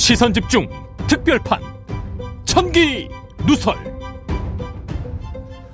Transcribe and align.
시선 0.00 0.32
집중 0.32 0.66
특별판 1.06 1.60
천기 2.46 3.10
누설 3.46 3.76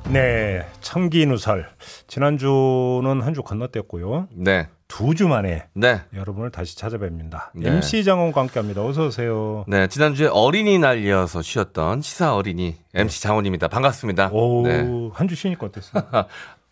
네, 0.08 0.64
청기 0.80 1.26
누설. 1.26 1.68
지난주는 2.08 3.20
한 3.22 3.34
주 3.34 3.42
건너뛰었고요. 3.42 4.28
네. 4.32 4.68
두 4.88 5.14
주 5.14 5.26
만에 5.28 5.66
네. 5.74 6.00
여러분을 6.14 6.50
다시 6.50 6.76
찾아뵙니다. 6.76 7.52
네. 7.54 7.68
MC 7.70 8.02
장원과 8.04 8.40
함께합니다. 8.42 8.84
어서 8.84 9.06
오세요. 9.06 9.64
네. 9.68 9.86
지난주에 9.88 10.26
어린이날이어서 10.28 11.42
쉬었던 11.42 12.02
시사 12.02 12.34
어린이 12.34 12.76
MC 12.94 13.20
장원입니다. 13.22 13.68
반갑습니다. 13.68 14.30
오, 14.32 14.62
네. 14.66 14.84
한주 15.12 15.34
쉬니까 15.36 15.66
어땠어요? 15.66 16.02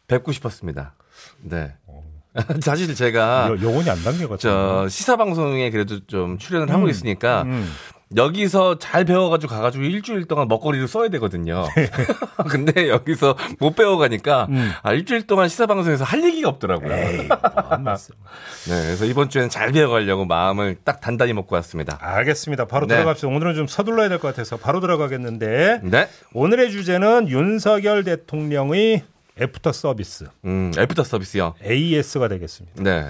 뵙고 0.06 0.30
싶었습니다. 0.32 0.94
네. 1.42 1.72
사실 2.60 2.94
제가 2.94 3.48
여, 3.50 3.62
영혼이 3.62 3.88
안 3.88 3.96
담겨가지고. 4.02 4.36
저 4.38 4.86
시사 4.88 5.16
방송에 5.16 5.70
그래도 5.70 6.04
좀 6.06 6.38
출연을 6.38 6.70
하고 6.72 6.88
있으니까 6.88 7.42
음. 7.42 7.70
여기서 8.16 8.78
잘 8.78 9.04
배워가지고 9.04 9.52
가가지고 9.52 9.82
일주일 9.84 10.26
동안 10.26 10.46
먹거리를 10.46 10.86
써야 10.86 11.08
되거든요. 11.08 11.64
근데 12.48 12.88
여기서 12.88 13.36
못 13.58 13.74
배워가니까 13.74 14.46
음. 14.50 14.70
아, 14.82 14.92
일주일 14.92 15.26
동안 15.26 15.48
시사 15.48 15.66
방송에서 15.66 16.04
할 16.04 16.22
얘기가 16.22 16.48
없더라고요. 16.48 16.92
에이, 16.94 17.28
뭔 17.70 17.82
말씀. 17.82 18.14
네, 18.68 18.82
그래서 18.82 19.04
이번 19.04 19.30
주에는 19.30 19.48
잘 19.48 19.72
배워가려고 19.72 20.26
마음을 20.26 20.76
딱 20.84 21.00
단단히 21.00 21.32
먹고 21.32 21.56
왔습니다. 21.56 21.98
알겠습니다. 22.00 22.66
바로 22.66 22.86
네. 22.86 22.94
들어갑시다. 22.96 23.28
오늘은 23.28 23.54
좀 23.54 23.66
서둘러야 23.66 24.08
될 24.08 24.18
것 24.18 24.28
같아서 24.28 24.58
바로 24.58 24.80
들어가겠는데 24.80 25.80
네, 25.82 26.08
오늘의 26.34 26.70
주제는 26.70 27.28
윤석열 27.28 28.04
대통령의 28.04 29.02
애프터 29.40 29.72
서비스 29.72 30.26
음, 30.44 30.70
애프터 30.78 31.02
서비스요. 31.04 31.54
AS가 31.64 32.28
되겠습니다. 32.28 32.82
네, 32.82 33.06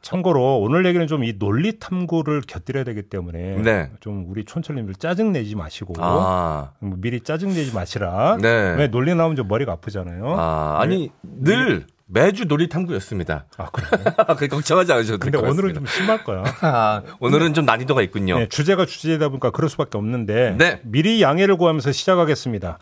참고로 0.00 0.58
오늘 0.60 0.84
얘기는 0.86 1.06
좀 1.06 1.22
이 1.22 1.38
논리 1.38 1.78
탐구를 1.78 2.40
곁들여야 2.46 2.82
되기 2.84 3.02
때문에 3.02 3.56
네. 3.62 3.90
좀 4.00 4.24
우리 4.28 4.44
촌철님들 4.44 4.96
짜증 4.96 5.32
내지 5.32 5.54
마시고 5.54 5.94
아, 5.98 6.72
뭐 6.80 6.96
미리 7.00 7.20
짜증 7.20 7.50
내지 7.50 7.72
마시라. 7.72 8.38
네. 8.40 8.74
왜 8.76 8.88
논리 8.88 9.14
나오면 9.14 9.36
좀 9.36 9.46
머리가 9.46 9.72
아프잖아요. 9.72 10.34
아, 10.36 10.78
아니 10.80 11.10
늘 11.22 11.86
매주 12.06 12.44
놀이 12.46 12.68
탐구였습니다. 12.68 13.46
아, 13.56 13.70
그래요? 13.70 14.04
그 14.36 14.48
걱정하지 14.48 14.92
않으셔도 14.92 15.18
근데 15.20 15.38
오늘은. 15.38 15.72
좀 15.74 15.86
심할 15.86 16.24
거야. 16.24 16.42
아, 16.60 17.02
오늘은 17.20 17.54
좀 17.54 17.64
난이도가 17.64 18.02
있군요. 18.02 18.38
네, 18.40 18.48
주제가 18.48 18.84
주제다 18.84 19.28
보니까 19.28 19.50
그럴 19.50 19.70
수밖에 19.70 19.96
없는데 19.96 20.56
네. 20.58 20.80
미리 20.82 21.22
양해를 21.22 21.56
구하면서 21.56 21.92
시작하겠습니다. 21.92 22.80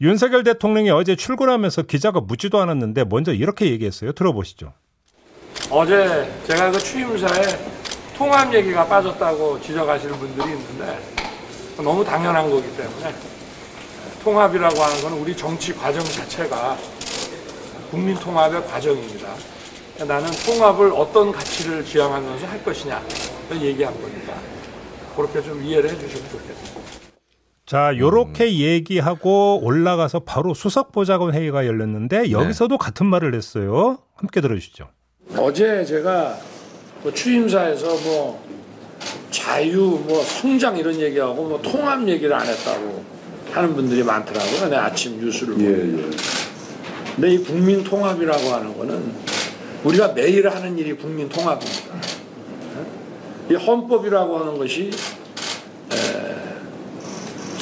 윤석열 0.00 0.42
대통령이 0.42 0.90
어제 0.90 1.14
출근하면서 1.14 1.82
기자가 1.82 2.20
묻지도 2.20 2.60
않았는데 2.60 3.04
먼저 3.04 3.32
이렇게 3.32 3.70
얘기했어요. 3.70 4.12
들어보시죠. 4.12 4.72
어제 5.70 6.30
제가 6.46 6.70
그 6.70 6.78
취임사에 6.78 7.42
통합 8.16 8.52
얘기가 8.52 8.86
빠졌다고 8.86 9.60
지적하시는 9.60 10.14
분들이 10.18 10.50
있는데 10.50 10.98
너무 11.76 12.04
당연한 12.04 12.50
거기 12.50 12.64
때문에 12.76 13.14
통합이라고 14.22 14.80
하는 14.80 15.02
것은 15.02 15.18
우리 15.18 15.36
정치 15.36 15.74
과정 15.74 16.02
자체가 16.04 16.76
국민 17.90 18.16
통합의 18.16 18.66
과정입니다. 18.66 19.28
나는 19.98 20.28
통합을 20.44 20.92
어떤 20.92 21.30
가치를 21.30 21.84
지향하면서 21.84 22.46
할 22.46 22.64
것이냐 22.64 23.00
를 23.50 23.60
얘기한 23.60 23.92
겁니다. 24.00 24.34
그렇게 25.14 25.42
좀 25.42 25.62
이해를 25.62 25.90
해주시면 25.90 26.30
좋겠습니다. 26.30 27.03
자, 27.74 27.92
요렇게 27.98 28.60
얘기하고 28.60 29.58
올라가서 29.64 30.20
바로 30.20 30.54
수석보좌관 30.54 31.34
회의가 31.34 31.66
열렸는데 31.66 32.30
여기서도 32.30 32.78
같은 32.78 33.04
말을 33.04 33.34
했어요. 33.34 33.98
함께 34.14 34.40
들어주시죠. 34.40 34.86
어제 35.36 35.84
제가 35.84 36.38
뭐 37.02 37.12
취임사에서 37.12 37.86
뭐 38.04 38.40
자유, 39.32 40.00
뭐 40.06 40.22
성장 40.22 40.76
이런 40.76 41.00
얘기하고 41.00 41.48
뭐 41.48 41.60
통합 41.62 42.06
얘기를 42.06 42.32
안 42.32 42.46
했다고 42.46 43.04
하는 43.50 43.74
분들이 43.74 44.04
많더라고요. 44.04 44.68
내 44.70 44.76
아침 44.76 45.18
뉴스를 45.18 45.54
보니까. 45.54 46.16
근데 47.16 47.34
이 47.34 47.38
국민 47.38 47.82
통합이라고 47.82 48.50
하는 48.50 48.78
거는 48.78 49.14
우리가 49.82 50.12
매일 50.12 50.48
하는 50.48 50.78
일이 50.78 50.92
국민 50.92 51.28
통합입니다. 51.28 51.92
이 53.50 53.54
헌법이라고 53.54 54.38
하는 54.38 54.58
것이 54.58 54.92
에, 54.92 55.23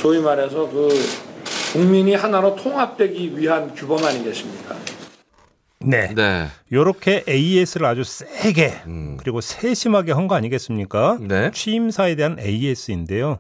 소위 0.03 0.21
말해서 0.21 0.69
그 0.69 0.89
국민이 1.73 2.15
하나로 2.15 2.57
통합되기 2.57 3.39
위한 3.39 3.73
규범 3.75 4.05
아니겠습니까? 4.05 4.75
네. 5.85 6.13
네, 6.15 6.47
요렇게 6.71 7.25
AS를 7.29 7.87
아주 7.87 8.05
세게 8.05 8.83
그리고 9.19 9.41
세심하게 9.41 10.13
한 10.13 10.29
거 10.29 10.35
아니겠습니까? 10.37 11.19
네. 11.21 11.51
취임사에 11.53 12.15
대한 12.17 12.37
AS인데요. 12.39 13.39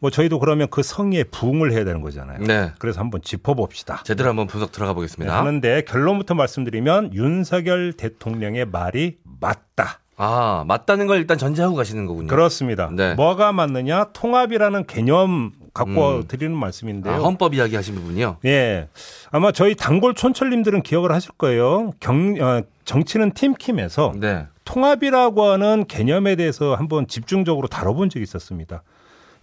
뭐 0.00 0.10
저희도 0.10 0.40
그러면 0.40 0.66
그 0.70 0.82
성의에 0.82 1.22
부응을 1.24 1.70
해야 1.72 1.84
되는 1.84 2.00
거잖아요. 2.00 2.40
네. 2.40 2.72
그래서 2.78 2.98
한번 2.98 3.22
짚어봅시다. 3.22 4.02
제대로 4.04 4.30
한번 4.30 4.48
분석 4.48 4.72
들어가 4.72 4.90
네, 4.90 4.94
보겠습니다. 4.96 5.36
하는데 5.38 5.82
결론부터 5.86 6.34
말씀드리면 6.34 7.14
윤석열 7.14 7.92
대통령의 7.92 8.66
말이 8.66 9.18
맞다. 9.40 10.00
아, 10.16 10.64
맞다는 10.66 11.06
걸 11.06 11.18
일단 11.18 11.38
전제하고 11.38 11.76
가시는 11.76 12.06
거군요. 12.06 12.26
그렇습니다. 12.26 12.90
네. 12.92 13.14
뭐가 13.14 13.52
맞느냐? 13.52 14.06
통합이라는 14.12 14.86
개념 14.86 15.52
갖고 15.72 16.26
드리는 16.28 16.54
말씀인데요. 16.56 17.14
아, 17.14 17.18
헌법 17.18 17.54
이야기 17.54 17.76
하신 17.76 17.94
부분이요? 17.94 18.38
예. 18.44 18.88
아마 19.30 19.52
저희 19.52 19.74
단골 19.74 20.14
촌철님들은 20.14 20.82
기억을 20.82 21.12
하실 21.12 21.32
거예요. 21.32 21.92
경, 21.98 22.36
어, 22.40 22.62
정치는 22.84 23.32
팀킴에서 23.32 24.14
네. 24.20 24.46
통합이라고 24.64 25.44
하는 25.44 25.86
개념에 25.86 26.36
대해서 26.36 26.74
한번 26.74 27.06
집중적으로 27.06 27.68
다뤄본 27.68 28.10
적이 28.10 28.22
있었습니다. 28.24 28.82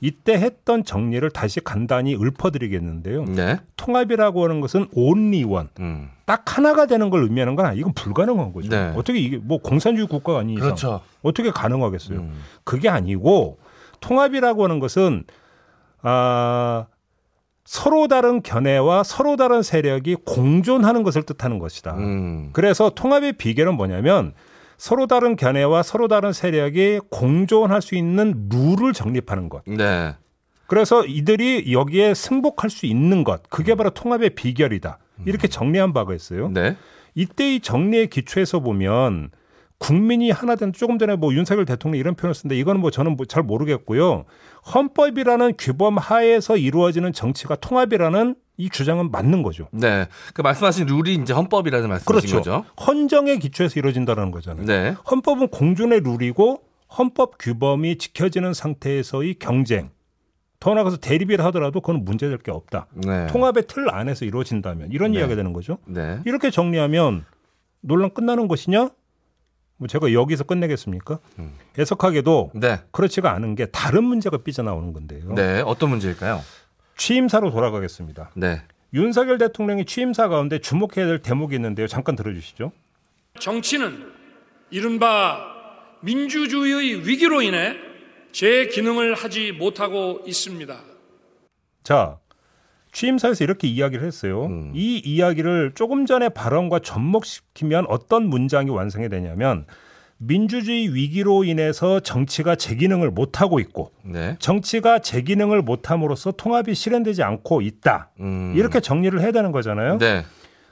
이때 0.01 0.34
했던 0.34 0.85
정리를 0.85 1.29
다시 1.31 1.59
간단히 1.59 2.16
읊어드리겠는데요. 2.16 3.25
네. 3.25 3.57
통합이라고 3.75 4.44
하는 4.44 4.61
것은 4.61 4.88
only 4.94 5.44
one. 5.44 5.67
음. 5.79 6.09
딱 6.25 6.57
하나가 6.57 6.85
되는 6.85 7.09
걸 7.09 7.23
의미하는 7.23 7.56
건 7.56 7.66
아니, 7.66 7.79
이건 7.79 7.94
불가능한 7.94 8.53
거죠. 8.53 8.69
네. 8.69 8.94
어떻게 8.96 9.19
이게 9.19 9.38
뭐 9.38 9.57
공산주의 9.57 10.07
국가가 10.07 10.40
아닌 10.40 10.56
이상 10.56 10.67
그렇죠. 10.67 11.01
어떻게 11.22 11.51
가능하겠어요? 11.51 12.19
음. 12.19 12.44
그게 12.63 12.88
아니고 12.88 13.57
통합이라고 14.00 14.63
하는 14.63 14.79
것은 14.79 15.25
아 16.01 16.87
서로 17.65 18.07
다른 18.07 18.41
견해와 18.41 19.03
서로 19.03 19.35
다른 19.35 19.61
세력이 19.61 20.15
공존하는 20.25 21.03
것을 21.03 21.23
뜻하는 21.23 21.59
것이다. 21.59 21.95
음. 21.97 22.49
그래서 22.53 22.89
통합의 22.89 23.33
비결은 23.33 23.75
뭐냐면 23.75 24.33
서로 24.77 25.07
다른 25.07 25.35
견해와 25.35 25.83
서로 25.83 26.07
다른 26.07 26.33
세력이 26.33 27.01
공존할 27.11 27.81
수 27.81 27.95
있는 27.95 28.49
룰을 28.49 28.93
정립하는 28.93 29.49
것. 29.49 29.63
네. 29.65 30.15
그래서 30.67 31.05
이들이 31.05 31.71
여기에 31.71 32.13
승복할 32.13 32.69
수 32.69 32.85
있는 32.85 33.23
것. 33.23 33.47
그게 33.49 33.75
바로 33.75 33.89
통합의 33.89 34.31
비결이다. 34.31 34.97
이렇게 35.25 35.47
정리한 35.47 35.93
바가 35.93 36.16
있어요. 36.16 36.49
네. 36.49 36.77
이때 37.13 37.55
이 37.55 37.59
정리의 37.59 38.07
기초에서 38.07 38.61
보면 38.61 39.31
국민이 39.79 40.29
하나 40.29 40.56
된 40.56 40.73
조금 40.73 41.00
전에 41.00 41.16
뭐 41.16 41.34
윤석열 41.34 41.66
대통령 41.66 42.00
이런 42.00 42.13
표현을 42.16 42.35
쓰는데 42.35 42.57
이거는 42.59 42.81
뭐 42.81 42.91
저는 42.91 43.16
뭐 43.16 43.25
잘 43.25 43.44
모르겠고요. 43.44 44.25
헌법이라는 44.73 45.53
규범 45.57 45.97
하에서 45.97 46.57
이루어지는 46.57 47.13
정치가 47.13 47.56
통합이라는 47.56 48.35
이 48.57 48.69
주장은 48.69 49.09
맞는 49.12 49.41
거죠. 49.41 49.69
네. 49.72 50.07
그 50.34 50.41
말씀하신 50.41 50.85
룰이 50.88 51.16
이제 51.16 51.31
헌법이라는 51.34 51.88
말씀이신 51.88 52.29
그렇죠. 52.29 52.38
거죠? 52.38 52.66
헌정의 52.85 53.40
기초에서 53.40 53.79
이루어진다는 53.79 54.31
거잖아요. 54.31 54.66
네. 54.66 54.95
헌법은 55.09 55.47
공존의 55.47 56.01
룰이고 56.01 56.61
헌법 56.97 57.38
규범이 57.40 57.97
지켜지는 57.97 58.53
상태에서의 58.53 59.35
경쟁. 59.35 59.91
더 60.59 60.73
나아가서 60.73 60.97
대립이라 60.97 61.46
하더라도 61.46 61.79
그건 61.79 62.03
문제될 62.03 62.40
게 62.40 62.51
없다. 62.51 62.88
네. 62.94 63.28
통합의 63.28 63.63
틀 63.67 63.90
안에서 63.90 64.25
이루어진다면 64.25 64.91
이런 64.91 65.11
네. 65.13 65.19
이야기가 65.19 65.38
되는 65.38 65.53
거죠. 65.53 65.78
네. 65.85 66.19
이렇게 66.25 66.50
정리하면 66.50 67.23
논란 67.79 68.13
끝나는 68.13 68.50
것이냐? 68.50 68.90
뭐 69.79 69.87
제가 69.87 70.11
여기서 70.11 70.43
끝내겠습니까? 70.43 71.20
해석하게도 71.78 72.52
네. 72.53 72.79
그렇지가 72.91 73.34
않은 73.34 73.55
게 73.55 73.66
다른 73.67 74.03
문제가 74.03 74.37
삐져나오는 74.37 74.91
건데요. 74.91 75.34
네. 75.34 75.61
어떤 75.61 75.90
문제일까요? 75.90 76.41
취임사로 76.97 77.49
돌아가겠습니다. 77.52 78.31
네. 78.35 78.61
윤석열 78.93 79.37
대통령이 79.37 79.85
취임사 79.85 80.28
가운데 80.28 80.59
주목해야 80.59 81.08
될 81.08 81.22
대목이 81.22 81.55
있는데요. 81.55 81.87
잠깐 81.87 82.17
들어주시죠. 82.17 82.73
정치는 83.40 84.11
이른바 84.70 85.46
민주주의의 86.02 87.08
위기로 87.08 87.41
인해 87.41 87.78
제 88.34 88.67
기능을 88.67 89.14
하지 89.16 89.53
못하고 89.53 90.22
있습니다. 90.26 90.78
자, 91.84 92.17
취임사에서 92.91 93.44
이렇게 93.44 93.68
이야기를 93.68 94.06
했어요. 94.06 94.46
음. 94.46 94.72
이 94.76 94.97
이야기를 95.03 95.74
조금 95.76 96.06
전에 96.06 96.30
발언과 96.30 96.80
접목시키면 96.80 97.86
어떤 97.90 98.28
문장이 98.28 98.70
완성이 98.70 99.09
되냐면 99.09 99.66
민주주의 100.18 100.94
위기로 100.94 101.44
인해서 101.46 102.00
정치가 102.02 102.56
제 102.56 102.76
기능을 102.76 103.09
못 103.12 103.40
하고 103.41 103.59
있고 103.59 103.91
네. 104.03 104.36
정치가 104.40 105.00
제 105.00 105.22
기능을 105.22 105.62
못 105.62 105.90
함으로써 105.90 106.32
통합이 106.32 106.76
실현되지 106.76 107.24
않고 107.24 107.62
있다. 107.62 108.09
음. 108.20 108.53
이렇게 108.56 108.80
정리를 108.82 109.20
해야 109.22 109.32
되는 109.32 109.52
거잖아요. 109.52 109.97
네. 109.97 110.26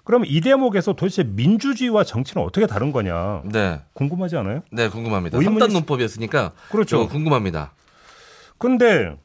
그럼 0.03 0.23
이 0.25 0.41
대목에서 0.41 0.93
도대체 0.93 1.23
민주주의와 1.23 2.03
정치는 2.05 2.45
어떻게 2.45 2.65
다른 2.65 2.91
거냐 2.93 3.41
네. 3.45 3.81
궁금하지 3.93 4.37
않아요? 4.37 4.61
네, 4.71 4.89
궁금합니다. 4.89 5.37
의문이 5.37 5.59
3단 5.65 5.69
있- 5.69 5.73
논법이었으니까 5.73 6.51
그렇죠. 6.71 7.03
저 7.03 7.07
궁금합니다. 7.07 7.73
근데 8.57 9.15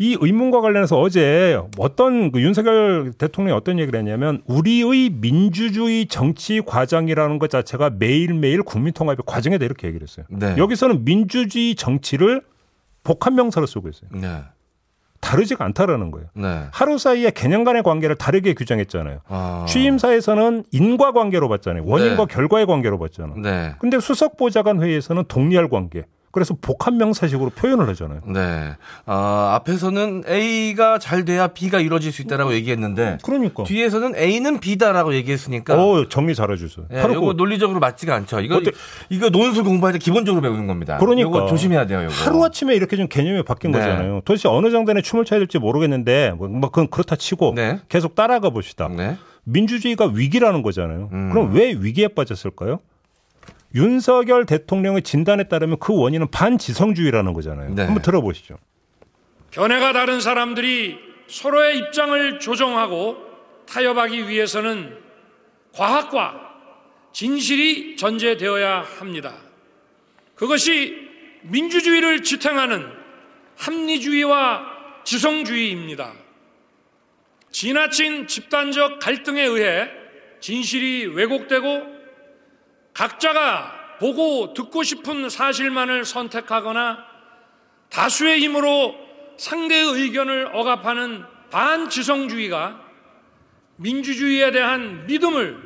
이 0.00 0.16
의문과 0.20 0.60
관련해서 0.60 0.98
어제 1.00 1.60
어떤 1.76 2.30
그 2.30 2.40
윤석열 2.40 3.12
대통령이 3.18 3.56
어떤 3.56 3.80
얘기를 3.80 3.98
했냐면 3.98 4.42
우리의 4.46 5.10
민주주의 5.10 6.06
정치 6.06 6.60
과정이라는 6.60 7.40
것 7.40 7.50
자체가 7.50 7.90
매일매일 7.98 8.62
국민 8.62 8.92
통합의 8.92 9.24
과정이다 9.26 9.64
이렇게 9.64 9.88
얘기를 9.88 10.06
했어요. 10.06 10.24
네. 10.30 10.54
여기서는 10.56 11.04
민주주의 11.04 11.74
정치를 11.74 12.42
복합 13.02 13.34
명사로 13.34 13.66
쓰고 13.66 13.88
있어요. 13.88 14.10
네. 14.12 14.42
다르지가 15.20 15.64
않다라는 15.64 16.12
거예요. 16.12 16.28
네. 16.34 16.66
하루 16.70 16.96
사이에 16.96 17.32
개념 17.32 17.64
간의 17.64 17.82
관계를 17.82 18.14
다르게 18.14 18.54
규정했잖아요. 18.54 19.18
아. 19.26 19.66
취임사에서는 19.68 20.62
인과 20.70 21.10
관계로 21.10 21.48
봤잖아요. 21.48 21.82
원인과 21.84 22.26
네. 22.26 22.34
결과의 22.34 22.66
관계로 22.66 23.00
봤잖아요. 23.00 23.38
네. 23.38 23.74
근데 23.80 23.98
수석 23.98 24.36
보좌관 24.36 24.80
회의에서는 24.80 25.24
동리할 25.26 25.68
관계. 25.68 26.04
그래서 26.30 26.54
복합 26.60 26.94
명사식으로 26.94 27.50
표현을 27.50 27.88
하잖아요. 27.88 28.20
네. 28.26 28.72
아, 29.06 29.52
앞에서는 29.56 30.24
A가 30.28 30.98
잘 30.98 31.24
돼야 31.24 31.48
B가 31.48 31.80
이루어질 31.80 32.12
수 32.12 32.22
있다라고 32.22 32.52
얘기했는데 32.54 33.18
그러니까. 33.24 33.64
뒤에서는 33.64 34.14
A는 34.14 34.60
B다라고 34.60 35.14
얘기했으니까 35.14 35.82
어, 35.82 36.08
정리 36.08 36.34
잘해주세요. 36.34 36.86
예, 36.92 37.00
바로 37.00 37.14
이거 37.14 37.20
그 37.26 37.32
논리적으로 37.32 37.80
맞지가 37.80 38.14
않죠. 38.14 38.40
이거 38.40 38.56
어때- 38.56 38.72
이거 39.08 39.30
논술 39.30 39.64
공부할 39.64 39.94
때 39.94 39.98
기본적으로 39.98 40.42
배우는 40.42 40.66
겁니다. 40.66 40.98
그러니까. 40.98 41.28
이거 41.28 41.46
조심해야 41.46 41.86
돼요. 41.86 42.02
이거. 42.02 42.12
하루아침에 42.12 42.74
이렇게 42.74 42.96
좀 42.96 43.08
개념이 43.08 43.42
바뀐 43.44 43.72
네. 43.72 43.78
거잖아요. 43.78 44.20
도대체 44.24 44.48
어느 44.48 44.70
장단에 44.70 45.00
춤을 45.02 45.24
춰야 45.24 45.40
될지 45.40 45.58
모르겠는데, 45.58 46.32
뭐, 46.36 46.48
뭐 46.48 46.70
그건 46.70 46.88
그렇다 46.88 47.16
치고 47.16 47.54
네. 47.56 47.80
계속 47.88 48.14
따라가 48.14 48.50
봅시다. 48.50 48.88
네. 48.88 49.16
민주주의가 49.44 50.06
위기라는 50.12 50.62
거잖아요. 50.62 51.08
음. 51.12 51.30
그럼 51.30 51.54
왜 51.54 51.72
위기에 51.72 52.08
빠졌을까요? 52.08 52.80
윤석열 53.74 54.46
대통령의 54.46 55.02
진단에 55.02 55.44
따르면 55.44 55.78
그 55.78 55.94
원인은 55.94 56.30
반지성주의라는 56.30 57.32
거잖아요. 57.32 57.74
네. 57.74 57.84
한번 57.84 58.02
들어보시죠. 58.02 58.58
견해가 59.50 59.92
다른 59.92 60.20
사람들이 60.20 60.98
서로의 61.26 61.78
입장을 61.78 62.40
조정하고 62.40 63.18
타협하기 63.66 64.28
위해서는 64.28 64.96
과학과 65.72 66.48
진실이 67.12 67.96
전제되어야 67.96 68.80
합니다. 68.98 69.34
그것이 70.34 71.08
민주주의를 71.42 72.22
지탱하는 72.22 72.86
합리주의와 73.56 74.64
지성주의입니다. 75.04 76.12
지나친 77.50 78.26
집단적 78.26 79.00
갈등에 79.00 79.42
의해 79.42 79.90
진실이 80.40 81.06
왜곡되고 81.06 81.97
각자가 82.98 83.96
보고 84.00 84.52
듣고 84.54 84.82
싶은 84.82 85.30
사실만을 85.30 86.04
선택하거나 86.04 86.98
다수의 87.90 88.40
힘으로 88.40 88.92
상대의 89.36 89.84
의견을 89.84 90.50
억압하는 90.52 91.24
반지성주의가 91.52 92.84
민주주의에 93.76 94.50
대한 94.50 95.06
믿음을 95.06 95.56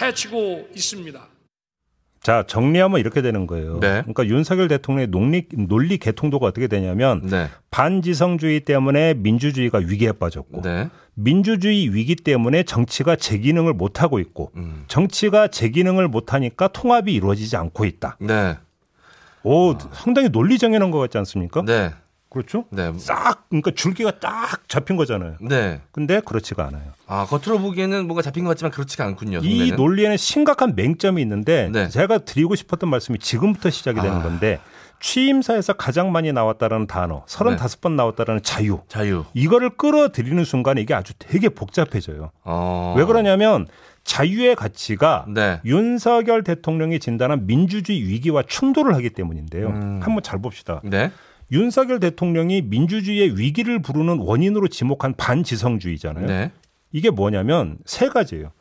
해치고 0.00 0.70
있습니다. 0.74 1.28
자, 2.22 2.44
정리하면 2.46 3.00
이렇게 3.00 3.22
되는 3.22 3.46
거예요. 3.46 3.80
네. 3.80 4.02
그러니까 4.02 4.26
윤석열 4.26 4.68
대통령의 4.68 5.08
논리, 5.08 5.46
논리 5.52 5.98
개통도가 5.98 6.46
어떻게 6.46 6.66
되냐면 6.66 7.22
네. 7.24 7.48
반지성주의 7.70 8.60
때문에 8.60 9.14
민주주의가 9.14 9.78
위기에 9.78 10.12
빠졌고 10.12 10.62
네. 10.62 10.88
민주주의 11.14 11.92
위기 11.94 12.16
때문에 12.16 12.62
정치가 12.62 13.16
제 13.16 13.38
기능을 13.38 13.72
못 13.72 14.02
하고 14.02 14.18
있고 14.18 14.52
음. 14.56 14.84
정치가 14.88 15.48
제 15.48 15.68
기능을 15.68 16.08
못 16.08 16.32
하니까 16.32 16.68
통합이 16.68 17.12
이루어지지 17.12 17.56
않고 17.56 17.84
있다. 17.84 18.16
네. 18.20 18.56
오, 19.42 19.76
상당히 19.92 20.28
논리 20.28 20.58
정연한 20.58 20.90
것 20.90 20.98
같지 20.98 21.18
않습니까? 21.18 21.62
네. 22.28 22.30
그렇죠? 22.30 22.64
네. 22.70 22.92
싹, 22.98 23.48
그러니까 23.48 23.70
줄기가 23.72 24.12
딱 24.20 24.68
잡힌 24.68 24.96
거잖아요. 24.96 25.36
네. 25.40 25.80
근데 25.92 26.20
그렇지가 26.20 26.66
않아요. 26.66 26.92
아, 27.06 27.26
겉으로 27.26 27.58
보기에는 27.60 28.06
뭔가 28.06 28.22
잡힌 28.22 28.44
것 28.44 28.50
같지만 28.50 28.70
그렇지가 28.70 29.04
않군요. 29.04 29.38
이 29.38 29.58
속내는. 29.58 29.76
논리에는 29.76 30.16
심각한 30.16 30.74
맹점이 30.76 31.22
있는데 31.22 31.70
네. 31.72 31.88
제가 31.88 32.18
드리고 32.18 32.54
싶었던 32.54 32.88
말씀이 32.88 33.18
지금부터 33.18 33.70
시작이 33.70 34.00
되는 34.00 34.18
아. 34.18 34.22
건데 34.22 34.60
취임사에서 35.00 35.74
가장 35.74 36.10
많이 36.12 36.32
나왔다라는 36.32 36.86
단어, 36.86 37.24
35번 37.26 37.92
나왔다라는 37.92 38.42
자유. 38.42 38.80
자유. 38.88 39.24
이거를 39.32 39.70
끌어들이는 39.70 40.44
순간에 40.44 40.80
이게 40.80 40.92
아주 40.92 41.12
되게 41.18 41.48
복잡해져요. 41.48 42.30
어. 42.44 42.94
왜 42.98 43.04
그러냐면 43.04 43.66
자유의 44.04 44.56
가치가 44.56 45.24
네. 45.28 45.60
윤석열 45.64 46.42
대통령이 46.42 46.98
진단한 46.98 47.46
민주주의 47.46 48.02
위기와 48.02 48.42
충돌을 48.42 48.94
하기 48.96 49.10
때문인데요. 49.10 49.68
음. 49.68 50.00
한번 50.02 50.22
잘 50.22 50.40
봅시다. 50.40 50.80
네. 50.82 51.12
윤석열 51.50 52.00
대통령이 52.00 52.62
민주주의의 52.62 53.38
위기를 53.38 53.80
부르는 53.80 54.18
원인으로 54.18 54.68
지목한 54.68 55.14
반지성주의잖아요. 55.14 56.26
네. 56.26 56.52
이게 56.92 57.10
뭐냐면 57.10 57.78
세 57.84 58.08
가지예요. 58.08 58.52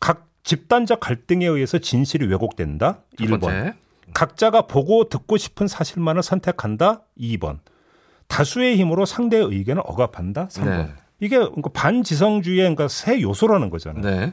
각 0.00 0.28
집단적 0.42 1.00
갈등에 1.00 1.46
의해서 1.46 1.78
진실이 1.78 2.26
왜곡된다. 2.26 3.00
첫 3.18 3.24
1번. 3.24 3.40
번째. 3.40 3.74
각자가 4.12 4.66
보고 4.66 5.08
듣고 5.08 5.36
싶은 5.36 5.66
사실만을 5.66 6.22
선택한다. 6.22 7.02
2번. 7.18 7.58
다수의 8.26 8.76
힘으로 8.76 9.06
상대의 9.06 9.44
의견을 9.44 9.82
억압한다. 9.84 10.48
3번. 10.48 10.64
네. 10.64 10.88
이게 11.20 11.38
그러니까 11.38 11.70
반지성주의의 11.72 12.62
그러니까 12.62 12.88
세 12.88 13.20
요소라는 13.20 13.70
거잖아요. 13.70 14.02
네. 14.02 14.32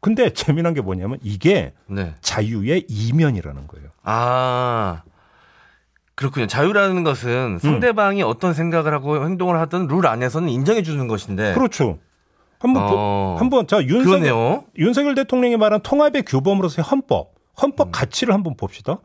근데 0.00 0.30
재미난 0.30 0.74
게 0.74 0.80
뭐냐면 0.80 1.18
이게 1.22 1.74
네. 1.86 2.14
자유의 2.20 2.86
이면이라는 2.88 3.66
거예요. 3.66 3.88
아. 4.02 5.02
그렇군요. 6.20 6.46
자유라는 6.46 7.02
것은 7.02 7.58
상대방이 7.60 8.22
어떤 8.22 8.52
생각을 8.52 8.92
하고 8.92 9.24
행동을 9.24 9.58
하든 9.60 9.86
룰 9.86 10.06
안에서는 10.06 10.50
인정해 10.50 10.82
주는 10.82 11.08
것인데. 11.08 11.54
그렇죠. 11.54 11.98
한번 12.58 12.86
보- 12.88 12.94
어. 12.94 13.36
한번 13.38 13.66
자 13.66 13.82
윤석열 13.82 14.04
그러네요. 14.20 14.64
윤석열 14.76 15.14
대통령이 15.14 15.56
말한 15.56 15.80
통합의 15.80 16.24
규범으로서의 16.24 16.84
헌법, 16.84 17.32
헌법 17.62 17.88
음. 17.88 17.90
가치를 17.92 18.34
한번 18.34 18.54
봅시다. 18.54 18.98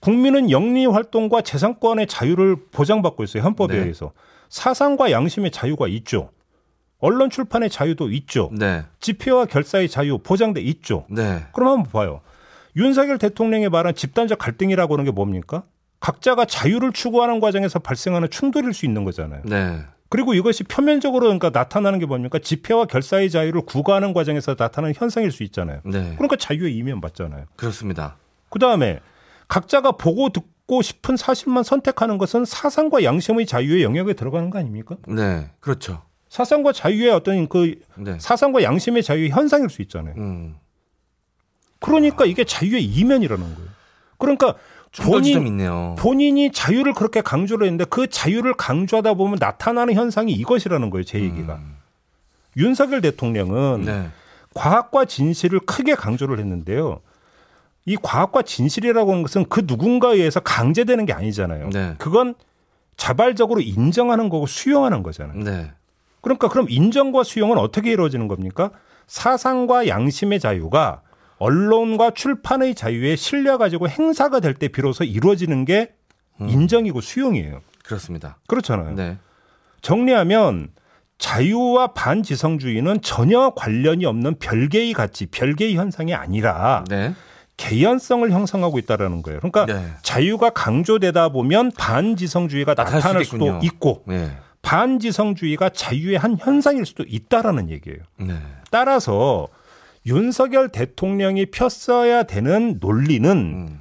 국민은 0.00 0.50
영리 0.50 0.86
활동과 0.86 1.42
재산권의 1.42 2.06
자유를 2.06 2.56
보장받고 2.72 3.22
있어요. 3.24 3.42
헌법에 3.42 3.74
네. 3.74 3.82
의해서. 3.82 4.12
사상과 4.48 5.10
양심의 5.10 5.50
자유가 5.50 5.88
있죠. 5.88 6.30
언론 7.00 7.28
출판의 7.28 7.68
자유도 7.68 8.10
있죠. 8.12 8.48
네. 8.52 8.82
집회와 9.00 9.44
결사의 9.44 9.90
자유 9.90 10.16
보장돼 10.16 10.62
있죠. 10.62 11.04
네. 11.10 11.44
그럼 11.52 11.68
한번 11.68 11.92
봐요. 11.92 12.22
윤석열 12.76 13.18
대통령이 13.18 13.68
말한 13.68 13.94
집단적 13.94 14.38
갈등이라고 14.38 14.94
하는 14.94 15.04
게 15.04 15.10
뭡니까? 15.10 15.62
각자가 16.06 16.44
자유를 16.44 16.92
추구하는 16.92 17.40
과정에서 17.40 17.80
발생하는 17.80 18.30
충돌일 18.30 18.72
수 18.74 18.86
있는 18.86 19.02
거잖아요. 19.02 19.42
네. 19.44 19.82
그리고 20.08 20.34
이것이 20.34 20.62
표면적으로 20.62 21.24
그러니까 21.24 21.50
나타나는 21.50 21.98
게 21.98 22.06
뭡니까? 22.06 22.38
집회와 22.38 22.84
결사의 22.84 23.28
자유를 23.28 23.62
구가하는 23.62 24.12
과정에서 24.12 24.54
나타나는 24.56 24.94
현상일 24.96 25.32
수 25.32 25.42
있잖아요. 25.42 25.80
네. 25.84 26.14
그러니까 26.14 26.36
자유의 26.36 26.76
이면 26.76 27.00
맞잖아요. 27.00 27.46
그렇습니다. 27.56 28.18
그 28.50 28.60
다음에 28.60 29.00
각자가 29.48 29.92
보고 29.92 30.28
듣고 30.28 30.80
싶은 30.80 31.16
사실만 31.16 31.64
선택하는 31.64 32.18
것은 32.18 32.44
사상과 32.44 33.02
양심의 33.02 33.46
자유의 33.46 33.82
영역에 33.82 34.12
들어가는 34.12 34.50
거 34.50 34.60
아닙니까? 34.60 34.94
네. 35.08 35.50
그렇죠. 35.58 36.02
사상과 36.28 36.70
자유의 36.70 37.10
어떤 37.10 37.48
그 37.48 37.80
네. 37.96 38.16
사상과 38.20 38.62
양심의 38.62 39.02
자유의 39.02 39.30
현상일 39.30 39.68
수 39.70 39.82
있잖아요. 39.82 40.14
음. 40.18 40.54
그러니까 41.80 42.26
이게 42.26 42.44
자유의 42.44 42.84
이면이라는 42.84 43.54
거예요. 43.56 43.70
그러니까 44.18 44.54
본인. 45.02 45.94
본인이 45.96 46.50
자유를 46.52 46.94
그렇게 46.94 47.20
강조를 47.20 47.66
했는데 47.66 47.84
그 47.88 48.08
자유를 48.08 48.54
강조하다 48.54 49.14
보면 49.14 49.38
나타나는 49.40 49.94
현상이 49.94 50.32
이것이라는 50.32 50.90
거예요. 50.90 51.04
제 51.04 51.20
얘기가. 51.20 51.60
윤석열 52.56 53.00
대통령은 53.00 53.80
음. 53.80 53.84
네. 53.84 54.08
과학과 54.54 55.04
진실을 55.04 55.60
크게 55.60 55.94
강조를 55.94 56.38
했는데요. 56.38 57.00
이 57.84 57.96
과학과 58.00 58.42
진실이라고 58.42 59.10
하는 59.10 59.22
것은 59.22 59.44
그 59.48 59.62
누군가에 59.66 60.14
의해서 60.14 60.40
강제되는 60.40 61.06
게 61.06 61.12
아니잖아요. 61.12 61.70
네. 61.70 61.94
그건 61.98 62.34
자발적으로 62.96 63.60
인정하는 63.60 64.28
거고 64.28 64.46
수용하는 64.46 65.02
거잖아요. 65.02 65.44
네. 65.44 65.70
그러니까 66.22 66.48
그럼 66.48 66.66
인정과 66.68 67.22
수용은 67.22 67.58
어떻게 67.58 67.92
이루어지는 67.92 68.26
겁니까? 68.26 68.70
사상과 69.06 69.86
양심의 69.86 70.40
자유가 70.40 71.02
언론과 71.38 72.12
출판의 72.12 72.74
자유에 72.74 73.16
실려 73.16 73.58
가지고 73.58 73.88
행사가 73.88 74.40
될 74.40 74.54
때 74.54 74.68
비로소 74.68 75.04
이루어지는 75.04 75.64
게 75.64 75.92
인정이고 76.40 77.00
수용이에요. 77.00 77.60
그렇습니다. 77.84 78.38
그렇잖아요. 78.46 78.94
네. 78.94 79.18
정리하면 79.82 80.68
자유와 81.18 81.88
반지성주의는 81.88 83.00
전혀 83.02 83.50
관련이 83.50 84.04
없는 84.04 84.38
별개의 84.38 84.92
가치, 84.92 85.26
별개의 85.26 85.76
현상이 85.76 86.14
아니라 86.14 86.84
네. 86.88 87.14
개연성을 87.56 88.30
형성하고 88.30 88.78
있다라는 88.78 89.22
거예요. 89.22 89.40
그러니까 89.40 89.64
네. 89.66 89.92
자유가 90.02 90.50
강조되다 90.50 91.30
보면 91.30 91.72
반지성주의가 91.72 92.74
나타날 92.74 93.24
수도. 93.24 93.60
있고 93.62 94.02
네. 94.06 94.30
반지성주의가 94.60 95.70
자유의 95.70 96.18
한 96.18 96.36
현상일 96.38 96.84
수도 96.84 97.04
있다라는 97.06 97.70
얘기예요. 97.70 98.00
네. 98.18 98.34
따라서 98.70 99.48
윤석열 100.06 100.68
대통령이 100.68 101.46
폈어야 101.46 102.22
되는 102.22 102.78
논리는 102.80 103.30
음. 103.30 103.80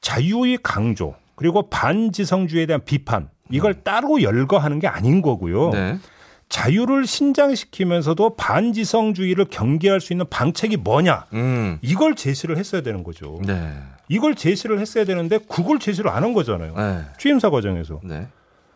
자유의 0.00 0.58
강조 0.62 1.14
그리고 1.34 1.68
반지성주의에 1.68 2.66
대한 2.66 2.82
비판 2.84 3.28
이걸 3.50 3.74
따로 3.82 4.22
열거하는 4.22 4.78
게 4.78 4.86
아닌 4.86 5.22
거고요. 5.22 5.68
음. 5.68 5.70
네. 5.72 5.98
자유를 6.48 7.06
신장시키면서도 7.06 8.36
반지성주의를 8.36 9.46
경계할 9.46 10.00
수 10.00 10.12
있는 10.12 10.26
방책이 10.30 10.76
뭐냐 10.76 11.26
음. 11.32 11.78
이걸 11.82 12.14
제시를 12.14 12.56
했어야 12.56 12.82
되는 12.82 13.02
거죠. 13.02 13.40
네. 13.44 13.72
이걸 14.08 14.36
제시를 14.36 14.78
했어야 14.78 15.04
되는데 15.04 15.38
그걸 15.48 15.80
제시를 15.80 16.10
안 16.10 16.22
한 16.22 16.32
거잖아요. 16.34 16.74
네. 16.76 17.00
취임사 17.18 17.50
과정에서 17.50 18.00
네. 18.04 18.28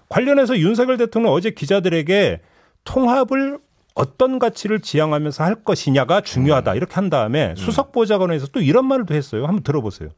관련해서 0.09 0.59
윤석열 0.59 0.97
대통령 0.97 1.33
어제 1.33 1.51
기자들에게 1.51 2.41
통합을 2.85 3.59
어떤 4.01 4.39
가치를 4.39 4.81
지향하면서 4.81 5.45
할 5.45 5.57
것이냐가 5.57 6.23
중요하다 6.23 6.75
이렇게 6.75 6.95
한 6.95 7.11
다음에 7.11 7.55
수석 7.55 7.93
보좌관에서 7.93 8.47
또 8.47 8.61
이런 8.61 8.87
말도 8.87 9.15
했어요. 9.15 9.45
한번 9.45 9.63
들어보세요. 9.63 10.09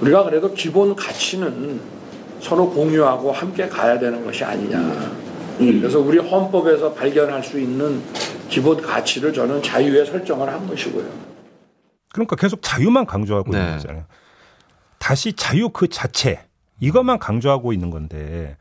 우리가 0.00 0.22
그래도 0.22 0.54
기본 0.54 0.94
가치는 0.94 1.80
서로 2.40 2.70
공유하고 2.70 3.32
함께 3.32 3.68
가야 3.68 3.98
되는 3.98 4.24
것이 4.24 4.44
아니냐. 4.44 4.78
그래서 5.58 5.98
우리 5.98 6.18
헌법에서 6.18 6.94
발견할 6.94 7.42
수 7.42 7.58
있는 7.58 8.00
기본 8.48 8.80
가치를 8.80 9.32
저는 9.32 9.62
자유에 9.62 10.04
설정을 10.04 10.48
한 10.48 10.66
것이고요. 10.68 11.10
그러니까 12.12 12.36
계속 12.36 12.62
자유만 12.62 13.04
강조하고 13.04 13.50
네. 13.50 13.58
있는 13.58 13.76
거잖아요. 13.78 14.04
다시 14.98 15.32
자유 15.32 15.70
그 15.70 15.88
자체 15.88 16.46
이것만 16.78 17.18
강조하고 17.18 17.72
있는 17.72 17.90
건데 17.90 18.56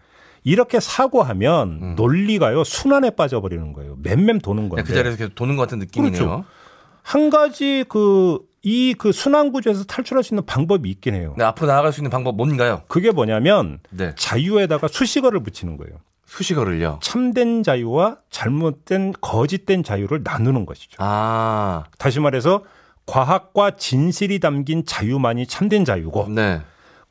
이렇게 0.50 0.80
사고하면 0.80 1.96
논리가요 1.96 2.64
순환에 2.64 3.12
빠져버리는 3.12 3.74
거예요. 3.74 3.98
맴맴 4.02 4.40
도는 4.40 4.70
그냥 4.70 4.70
건데 4.70 4.84
그 4.84 4.94
자리에서 4.94 5.18
계속 5.18 5.36
도는 5.36 5.56
것 5.56 5.64
같은 5.64 5.80
느낌이네요. 5.80 6.20
그렇죠. 6.20 6.46
한 7.04 7.30
가지 7.30 7.86
그 7.88 8.50
이 8.62 8.94
그 8.98 9.12
순환 9.12 9.52
구조에서 9.52 9.86
탈출할 9.86 10.24
수 10.24 10.34
있는 10.34 10.46
방법이 10.46 10.90
있긴 10.90 11.16
해요. 11.16 11.34
네, 11.38 11.44
앞으로 11.46 11.68
나아갈 11.68 11.94
수 11.94 12.02
있는 12.02 12.12
방법 12.12 12.36
뭔가요? 12.36 12.82
그게 12.88 13.12
뭐냐면 13.12 13.80
네. 13.90 14.14
자유에다가 14.16 14.88
수식어를 14.88 15.42
붙이는 15.42 15.78
거예요. 15.78 15.94
수식어를요. 16.26 17.00
참된 17.02 17.64
자유와 17.64 18.18
잘못된 18.30 19.14
거짓된 19.22 19.84
자유를 19.84 20.22
나누는 20.24 20.66
것이죠. 20.66 20.98
아, 21.00 21.86
다시 21.98 22.20
말해서 22.20 22.64
과학과 23.06 23.72
진실이 23.72 24.40
담긴 24.40 24.86
자유만이 24.86 25.48
참된 25.48 25.86
자유고 25.86 26.28
네. 26.30 26.62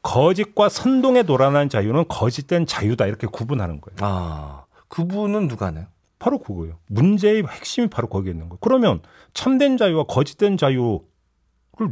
거짓과 0.03 0.69
선동에 0.69 1.23
놀아난 1.23 1.69
자유는 1.69 2.07
거짓된 2.09 2.67
자유다 2.67 3.07
이렇게 3.07 3.27
구분하는 3.27 3.81
거예요. 3.81 3.97
아, 4.01 4.65
그분은 4.89 5.49
누가 5.49 5.67
하나요? 5.67 5.87
바로 6.19 6.39
그거예요. 6.39 6.79
문제의 6.89 7.45
핵심이 7.47 7.89
바로 7.89 8.09
거기에 8.09 8.33
있는 8.33 8.49
거예요. 8.49 8.59
그러면 8.61 9.01
참된 9.35 9.77
자유와 9.77 10.05
거짓된 10.05 10.57
자유를 10.57 11.01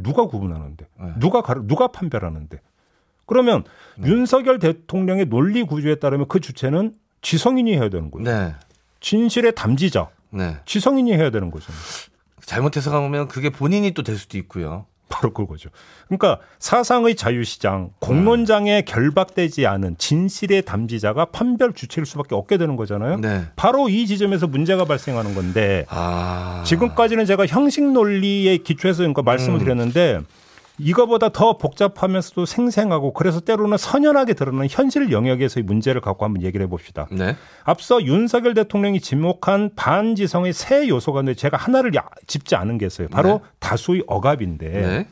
누가 0.03 0.27
구분하는데? 0.27 0.87
네. 1.01 1.13
누가 1.19 1.43
가르, 1.43 1.63
누가 1.67 1.89
판별하는데? 1.89 2.61
그러면 3.27 3.65
윤석열 4.05 4.59
대통령의 4.59 5.27
논리 5.27 5.63
구조에 5.65 5.97
따르면 5.97 6.29
그 6.29 6.41
주체는 6.41 6.95
지성인이 7.23 7.73
해야 7.75 7.89
되는 7.89 8.11
거예요. 8.11 8.25
네. 8.25 8.55
진실의 9.01 9.55
담지자, 9.55 10.09
네. 10.31 10.57
지성인이 10.65 11.13
해야 11.13 11.31
되는 11.31 11.51
거죠. 11.51 11.73
잘못해서 12.45 12.91
가면 12.91 13.29
그게 13.29 13.51
본인이 13.51 13.93
또 13.93 14.03
될 14.03 14.17
수도 14.17 14.39
있고요. 14.39 14.87
바로 15.09 15.33
그거죠. 15.33 15.71
그러니까 16.09 16.41
사상의 16.59 17.15
자유시장, 17.15 17.91
공론장에 18.01 18.83
결박되지 18.83 19.67
않은 19.67 19.97
진실의 19.99 20.63
담지자가 20.63 21.27
판별 21.27 21.73
주체일 21.73 22.07
수밖에 22.07 22.35
없게 22.35 22.59
되는 22.59 22.77
거잖아요. 22.77 23.19
네. 23.19 23.45
바로 23.55 23.89
이 23.89 24.07
지점에서 24.07 24.47
문제가 24.47 24.85
발생하는 24.85 25.35
건데 25.35 25.87
아. 25.89 26.65
지금까지는 26.67 27.25
제가 27.25 27.47
형식 27.47 27.85
논리에 27.85 28.59
기초해서 28.59 28.99
그러니까 28.99 29.23
말씀을 29.23 29.57
음. 29.57 29.59
드렸는데 29.61 30.21
이거보다 30.79 31.31
더 31.31 31.57
복잡하면서도 31.57 32.45
생생하고 32.45 33.13
그래서 33.13 33.41
때로는 33.41 33.79
선연하게 33.79 34.35
드러나는 34.35 34.67
현실 34.71 35.11
영역에서의 35.11 35.65
문제를 35.65 36.01
갖고 36.01 36.25
한번 36.25 36.43
얘기를 36.43 36.65
해봅시다. 36.67 37.07
네. 37.11 37.37
앞서 37.65 38.03
윤석열 38.03 38.55
대통령이 38.55 39.01
지목한 39.01 39.71
반지성의 39.75 40.53
세 40.53 40.89
요소가 40.89 41.21
있는데 41.21 41.37
제가 41.37 41.57
하나를 41.57 41.95
야- 41.95 42.05
짚지 42.27 42.57
않은 42.57 42.79
게 42.79 42.87
있어요. 42.87 43.09
바로 43.09 43.29
네. 43.29 43.39
다수의 43.59 44.05
억압인데 44.07 44.69
네. 44.69 45.09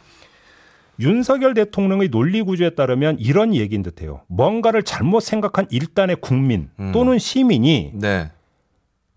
윤석열 1.00 1.54
대통령의 1.54 2.09
논리 2.11 2.42
구조에 2.42 2.71
따르면 2.71 3.18
이런 3.18 3.54
얘기인 3.54 3.83
듯해요. 3.83 4.21
뭔가를 4.28 4.83
잘못 4.85 5.21
생각한 5.21 5.66
일단의 5.71 6.16
국민 6.21 6.71
음. 6.78 6.92
또는 6.92 7.18
시민이 7.18 7.92
네. 7.94 8.30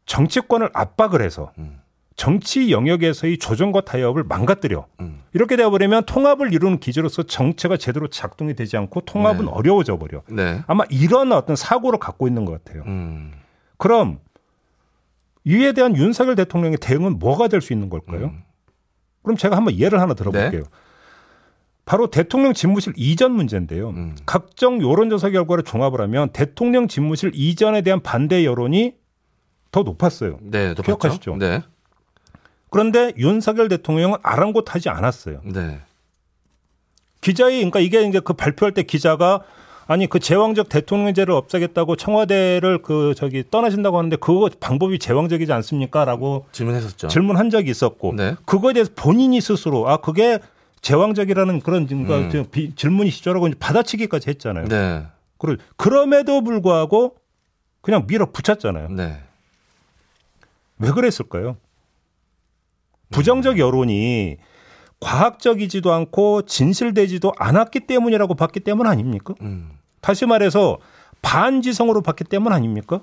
정치권을 0.05 0.69
압박을 0.73 1.21
해서 1.21 1.51
음. 1.57 1.79
정치 2.17 2.71
영역에서의 2.71 3.37
조정과 3.37 3.81
타협을 3.81 4.23
망가뜨려 4.23 4.87
음. 5.01 5.21
이렇게 5.33 5.55
되어버리면 5.55 6.05
통합을 6.05 6.51
이루는 6.51 6.79
기조로서 6.79 7.23
정체가 7.23 7.77
제대로 7.77 8.07
작동이 8.07 8.55
되지 8.55 8.75
않고 8.75 9.01
통합은 9.01 9.45
네. 9.45 9.51
어려워져 9.51 9.97
버려. 9.97 10.23
네. 10.27 10.61
아마 10.65 10.83
이런 10.89 11.31
어떤 11.31 11.55
사고를 11.55 11.99
갖고 11.99 12.27
있는 12.27 12.43
것 12.43 12.63
같아요. 12.63 12.83
음. 12.87 13.33
그럼 13.77 14.19
이에 15.45 15.71
대한 15.73 15.95
윤석열 15.95 16.35
대통령의 16.35 16.79
대응은 16.81 17.19
뭐가 17.19 17.47
될 17.47 17.61
수 17.61 17.71
있는 17.71 17.87
걸까요? 17.87 18.25
음. 18.25 18.43
그럼 19.21 19.37
제가 19.37 19.55
한번 19.55 19.77
예를 19.77 20.01
하나 20.01 20.15
들어볼게요. 20.15 20.63
바로 21.85 22.07
대통령 22.07 22.53
집무실 22.53 22.93
이전 22.97 23.31
문제인데요. 23.31 23.89
음. 23.91 24.15
각종 24.25 24.81
여론조사 24.81 25.29
결과를 25.29 25.63
종합을 25.63 26.01
하면 26.01 26.29
대통령 26.33 26.87
집무실 26.87 27.31
이전에 27.35 27.81
대한 27.83 28.01
반대 28.01 28.43
여론이 28.43 28.95
더 29.71 29.83
높았어요. 29.83 30.39
네. 30.41 30.73
또 30.73 30.81
기억하시죠? 30.81 31.35
네. 31.37 31.61
그런데 32.69 33.13
윤석열 33.17 33.69
대통령은 33.69 34.17
아랑곳하지 34.23 34.89
않았어요. 34.89 35.41
네. 35.43 35.79
기자의 37.21 37.57
그러니까 37.57 37.79
이게 37.79 38.03
이제 38.03 38.19
그 38.19 38.33
발표할 38.33 38.73
때 38.73 38.83
기자가 38.83 39.41
아니 39.87 40.05
그 40.07 40.19
제왕적 40.19 40.67
대통령제를 40.69 41.33
없애겠다고 41.33 41.95
청와대를 41.95 42.81
그 42.81 43.13
저기 43.15 43.43
떠나신다고 43.49 43.97
하는데 43.97 44.15
그거 44.17 44.49
방법이 44.59 44.99
제왕적이지 44.99 45.51
않습니까라고 45.53 46.45
질문했었죠. 46.51 47.07
질문한 47.07 47.49
적이 47.49 47.71
있었고 47.71 48.13
네. 48.13 48.35
그거에 48.45 48.73
대해서 48.73 48.91
본인이 48.95 49.39
스스로 49.39 49.87
아 49.89 49.97
그게 49.97 50.39
제왕적이라는 50.81 51.61
그런 51.61 51.87
뭔가 51.89 52.17
음. 52.17 52.45
질문이시죠라고 52.75 53.49
받아치기까지 53.59 54.29
했잖아요. 54.29 54.67
네. 54.67 55.05
그러- 55.37 55.55
그럼에도 55.77 56.43
불구하고 56.43 57.15
그냥 57.81 58.05
밀어 58.07 58.25
붙였잖아요. 58.31 58.89
네. 58.89 59.17
왜 60.79 60.91
그랬을까요? 60.91 61.55
부정적 63.11 63.59
여론이 63.59 64.37
과학적이지도 64.99 65.91
않고 65.91 66.43
진실되지도 66.43 67.33
않았기 67.37 67.81
때문이라고 67.81 68.35
봤기 68.35 68.61
때문 68.61 68.87
아닙니까? 68.87 69.35
음. 69.41 69.71
다시 70.01 70.25
말해서 70.25 70.79
반지성으로 71.21 72.01
봤기 72.01 72.23
때문 72.23 72.53
아닙니까? 72.53 73.01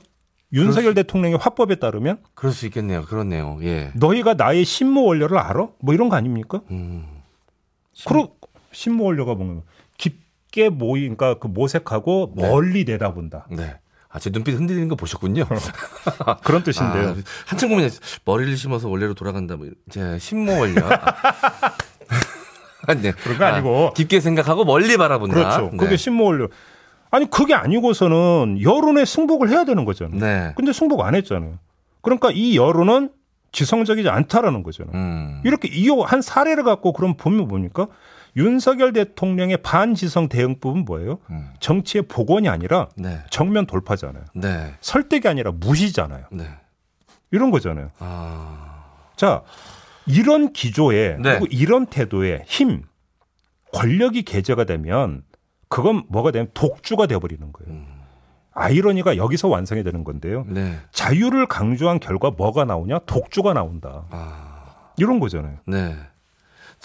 윤석열 0.52 0.94
대통령의 0.94 1.38
화법에 1.38 1.76
따르면 1.76 2.18
그럴 2.34 2.52
수 2.52 2.66
있겠네요. 2.66 3.02
그렇네요. 3.02 3.58
예. 3.62 3.90
너희가 3.94 4.34
나의 4.34 4.64
신무 4.64 5.04
원료를 5.04 5.38
알아? 5.38 5.68
뭐 5.80 5.94
이런 5.94 6.08
거 6.08 6.16
아닙니까? 6.16 6.61
음. 6.70 7.06
그러 8.06 8.28
신무 8.73 9.04
원료가 9.04 9.34
뭔가 9.34 9.62
깊게 9.99 10.68
모이 10.68 11.02
그러니까 11.02 11.38
그 11.38 11.49
모색하고 11.49 12.34
네. 12.37 12.49
멀리 12.49 12.84
내다본다. 12.84 13.49
네. 13.50 13.76
아, 14.14 14.21
제 14.21 14.30
눈빛 14.30 14.54
흔들리는 14.54 14.87
거 14.87 14.94
보셨군요. 14.94 15.44
그런 16.44 16.62
뜻인데요. 16.62 17.09
아, 17.11 17.14
한층 17.47 17.68
고민했어요. 17.68 17.99
머리를 18.25 18.56
심어서 18.56 18.88
원래로 18.88 19.14
돌아간다. 19.14 19.56
뭐, 19.56 19.66
이제 19.88 20.18
신모 20.21 20.56
원려. 20.56 20.83
아, 22.87 22.94
네. 22.94 23.11
그런 23.11 23.38
거 23.38 23.44
아니고. 23.44 23.92
깊게 23.94 24.21
생각하고 24.21 24.64
멀리 24.64 24.97
바라본다. 24.97 25.35
그렇죠. 25.35 25.71
네. 25.73 25.76
그게 25.78 25.97
신무 25.97 26.23
원료. 26.26 26.49
아니 27.11 27.28
그게 27.28 27.54
아니고서는 27.54 28.61
여론에 28.62 29.04
승복을 29.04 29.49
해야 29.49 29.64
되는 29.64 29.85
거잖아요. 29.85 30.21
네. 30.21 30.52
근데 30.56 30.73
승복 30.73 31.00
안 31.00 31.16
했잖아요. 31.16 31.59
그러니까 32.00 32.30
이 32.33 32.56
여론은 32.56 33.11
지성적이지 33.50 34.09
않다라는 34.09 34.62
거잖아요. 34.62 34.94
음. 34.94 35.40
이렇게 35.44 35.68
이한 35.68 36.23
사례를 36.23 36.62
갖고 36.62 36.92
그럼 36.92 37.16
보면 37.16 37.49
뭡니까? 37.49 37.88
윤석열 38.37 38.93
대통령의 38.93 39.59
반지성 39.59 40.29
대응법은 40.29 40.85
뭐예요? 40.85 41.19
음. 41.31 41.50
정치의 41.61 42.03
복원이 42.09 42.49
아니라 42.49 42.88
네. 42.97 43.21
정면 43.31 43.67
돌파잖아요. 43.67 44.25
네. 44.35 44.75
설득이 44.81 45.29
아니라 45.29 45.53
무시잖아요. 45.53 46.26
네. 46.33 46.49
이런 47.31 47.50
거잖아요. 47.50 47.91
아. 47.99 48.85
자, 49.17 49.43
이런 50.07 50.53
기조에 50.53 51.17
네. 51.21 51.38
그리고 51.38 51.47
이런 51.50 51.87
태도에 51.87 52.43
힘, 52.47 52.83
권력이 53.73 54.23
계제가 54.23 54.64
되면 54.64 55.23
그건 55.69 56.05
뭐가 56.09 56.31
되면 56.31 56.49
독주가 56.55 57.07
돼버리는 57.07 57.53
거예요. 57.53 57.73
음. 57.73 57.87
아이러니가 58.53 59.17
여기서 59.17 59.49
완성이 59.49 59.83
되는 59.83 60.05
건데요. 60.05 60.45
네. 60.49 60.79
자유를 60.93 61.47
강조한 61.47 61.99
결과 61.99 62.31
뭐가 62.31 62.64
나오냐? 62.64 63.00
독주가 63.00 63.53
나온다. 63.53 64.07
아. 64.11 64.93
이런 64.97 65.19
거잖아요. 65.19 65.59
네. 65.67 65.97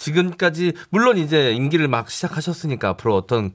지금까지 0.00 0.72
물론 0.90 1.18
이제 1.18 1.52
임기를 1.52 1.86
막 1.88 2.10
시작하셨으니까 2.10 2.88
앞으로 2.90 3.14
어떤 3.16 3.52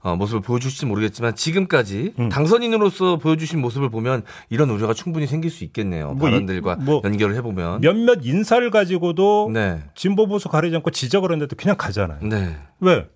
어, 0.00 0.14
모습을 0.14 0.40
보여주실지 0.42 0.86
모르겠지만 0.86 1.34
지금까지 1.34 2.14
음. 2.20 2.28
당선인으로서 2.28 3.16
보여주신 3.16 3.60
모습을 3.60 3.90
보면 3.90 4.22
이런 4.48 4.70
우려가 4.70 4.94
충분히 4.94 5.26
생길 5.26 5.50
수 5.50 5.64
있겠네요. 5.64 6.12
뭐 6.14 6.28
이- 6.28 6.30
발언들과 6.30 6.76
뭐 6.76 7.02
연결을 7.04 7.34
해보면. 7.34 7.80
몇몇 7.80 8.20
인사를 8.22 8.70
가지고도 8.70 9.50
네. 9.52 9.82
진보 9.96 10.28
보수 10.28 10.48
가리지 10.48 10.76
않고 10.76 10.92
지적을 10.92 11.32
했는데도 11.32 11.56
그냥 11.56 11.76
가잖아요. 11.76 12.20
네. 12.22 12.56
왜? 12.78 13.08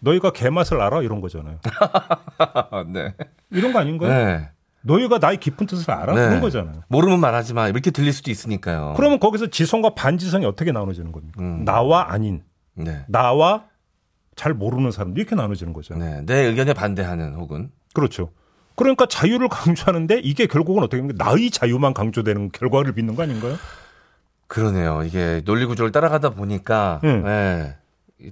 너희가 0.00 0.32
개맛을 0.32 0.80
알아? 0.80 1.02
이런 1.02 1.20
거잖아요. 1.20 1.60
네. 2.92 3.14
이런 3.50 3.72
거 3.72 3.78
아닌가요? 3.78 4.46
네. 4.82 4.92
너희가 4.94 5.18
나의 5.18 5.38
깊은 5.38 5.66
뜻을 5.66 5.90
알아? 5.90 6.14
네. 6.14 6.26
그런 6.28 6.40
거잖아요. 6.40 6.82
모르면 6.88 7.20
말하지 7.20 7.54
마. 7.54 7.68
이렇게 7.68 7.90
들릴 7.90 8.12
수도 8.12 8.30
있으니까요. 8.30 8.94
그러면 8.96 9.18
거기서 9.20 9.48
지성과 9.48 9.94
반지성이 9.94 10.46
어떻게 10.46 10.72
나눠지는 10.72 11.12
겁니까? 11.12 11.40
음. 11.42 11.64
나와 11.64 12.12
아닌, 12.12 12.42
네. 12.74 13.04
나와 13.08 13.64
잘 14.36 14.54
모르는 14.54 14.90
사람 14.90 15.16
이렇게 15.16 15.34
나눠지는 15.34 15.72
거잖아요. 15.72 16.20
네. 16.20 16.26
내 16.26 16.46
의견에 16.46 16.72
반대하는 16.72 17.34
혹은. 17.34 17.70
그렇죠. 17.92 18.30
그러니까 18.76 19.04
자유를 19.06 19.48
강조하는데 19.50 20.20
이게 20.20 20.46
결국은 20.46 20.82
어떻게 20.82 20.96
됩니까? 20.98 21.22
나의 21.24 21.50
자유만 21.50 21.92
강조되는 21.92 22.50
결과를 22.52 22.92
빚는 22.94 23.14
거 23.16 23.22
아닌가요? 23.24 23.56
그러네요. 24.46 25.02
이게 25.04 25.42
논리 25.44 25.64
구조를 25.66 25.92
따라가다 25.92 26.30
보니까 26.30 27.00
음. 27.04 27.24
예. 27.26 27.76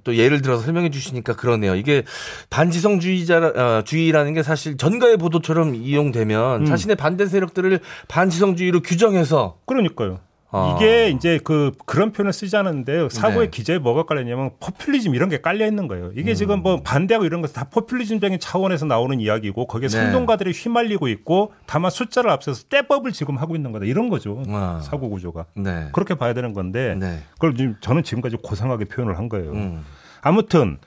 또 0.04 0.16
예를 0.16 0.42
들어서 0.42 0.62
설명해 0.64 0.90
주시니까 0.90 1.34
그러네요. 1.34 1.74
이게 1.74 2.04
반지성주의자 2.50 3.38
어, 3.38 3.82
주의라는 3.84 4.34
게 4.34 4.42
사실 4.42 4.76
전가의 4.76 5.16
보도처럼 5.16 5.74
이용되면 5.74 6.62
음. 6.62 6.66
자신의 6.66 6.96
반대 6.96 7.26
세력들을 7.26 7.80
반지성주의로 8.08 8.80
규정해서 8.82 9.58
그러니까요. 9.66 10.20
아. 10.50 10.74
이게 10.76 11.10
이제 11.10 11.38
그 11.44 11.72
그런 11.84 12.12
표현을 12.12 12.32
쓰지 12.32 12.56
않았는데 12.56 13.10
사고의 13.10 13.46
네. 13.46 13.50
기저에 13.50 13.78
뭐가 13.78 14.04
깔렸냐면 14.04 14.52
포퓰리즘 14.60 15.14
이런 15.14 15.28
게 15.28 15.40
깔려 15.40 15.66
있는 15.66 15.88
거예요. 15.88 16.10
이게 16.16 16.34
지금 16.34 16.62
뭐 16.62 16.80
반대하고 16.82 17.26
이런 17.26 17.42
것다 17.42 17.64
포퓰리즘적인 17.64 18.40
차원에서 18.40 18.86
나오는 18.86 19.20
이야기고 19.20 19.66
거기에 19.66 19.88
네. 19.88 19.96
선동가들이 19.96 20.52
휘말리고 20.52 21.08
있고 21.08 21.52
다만 21.66 21.90
숫자를 21.90 22.30
앞서서 22.30 22.64
떼법을 22.68 23.12
지금 23.12 23.36
하고 23.36 23.56
있는 23.56 23.72
거다. 23.72 23.84
이런 23.84 24.08
거죠. 24.08 24.42
아. 24.48 24.80
사고 24.82 25.10
구조가. 25.10 25.46
네. 25.54 25.88
그렇게 25.92 26.14
봐야 26.14 26.32
되는 26.32 26.54
건데 26.54 26.94
네. 26.98 27.20
그걸 27.34 27.54
지금 27.54 27.76
저는 27.80 28.02
지금까지 28.02 28.36
고상하게 28.42 28.86
표현을 28.86 29.18
한 29.18 29.28
거예요. 29.28 29.52
음. 29.52 29.84
아무튼 30.22 30.78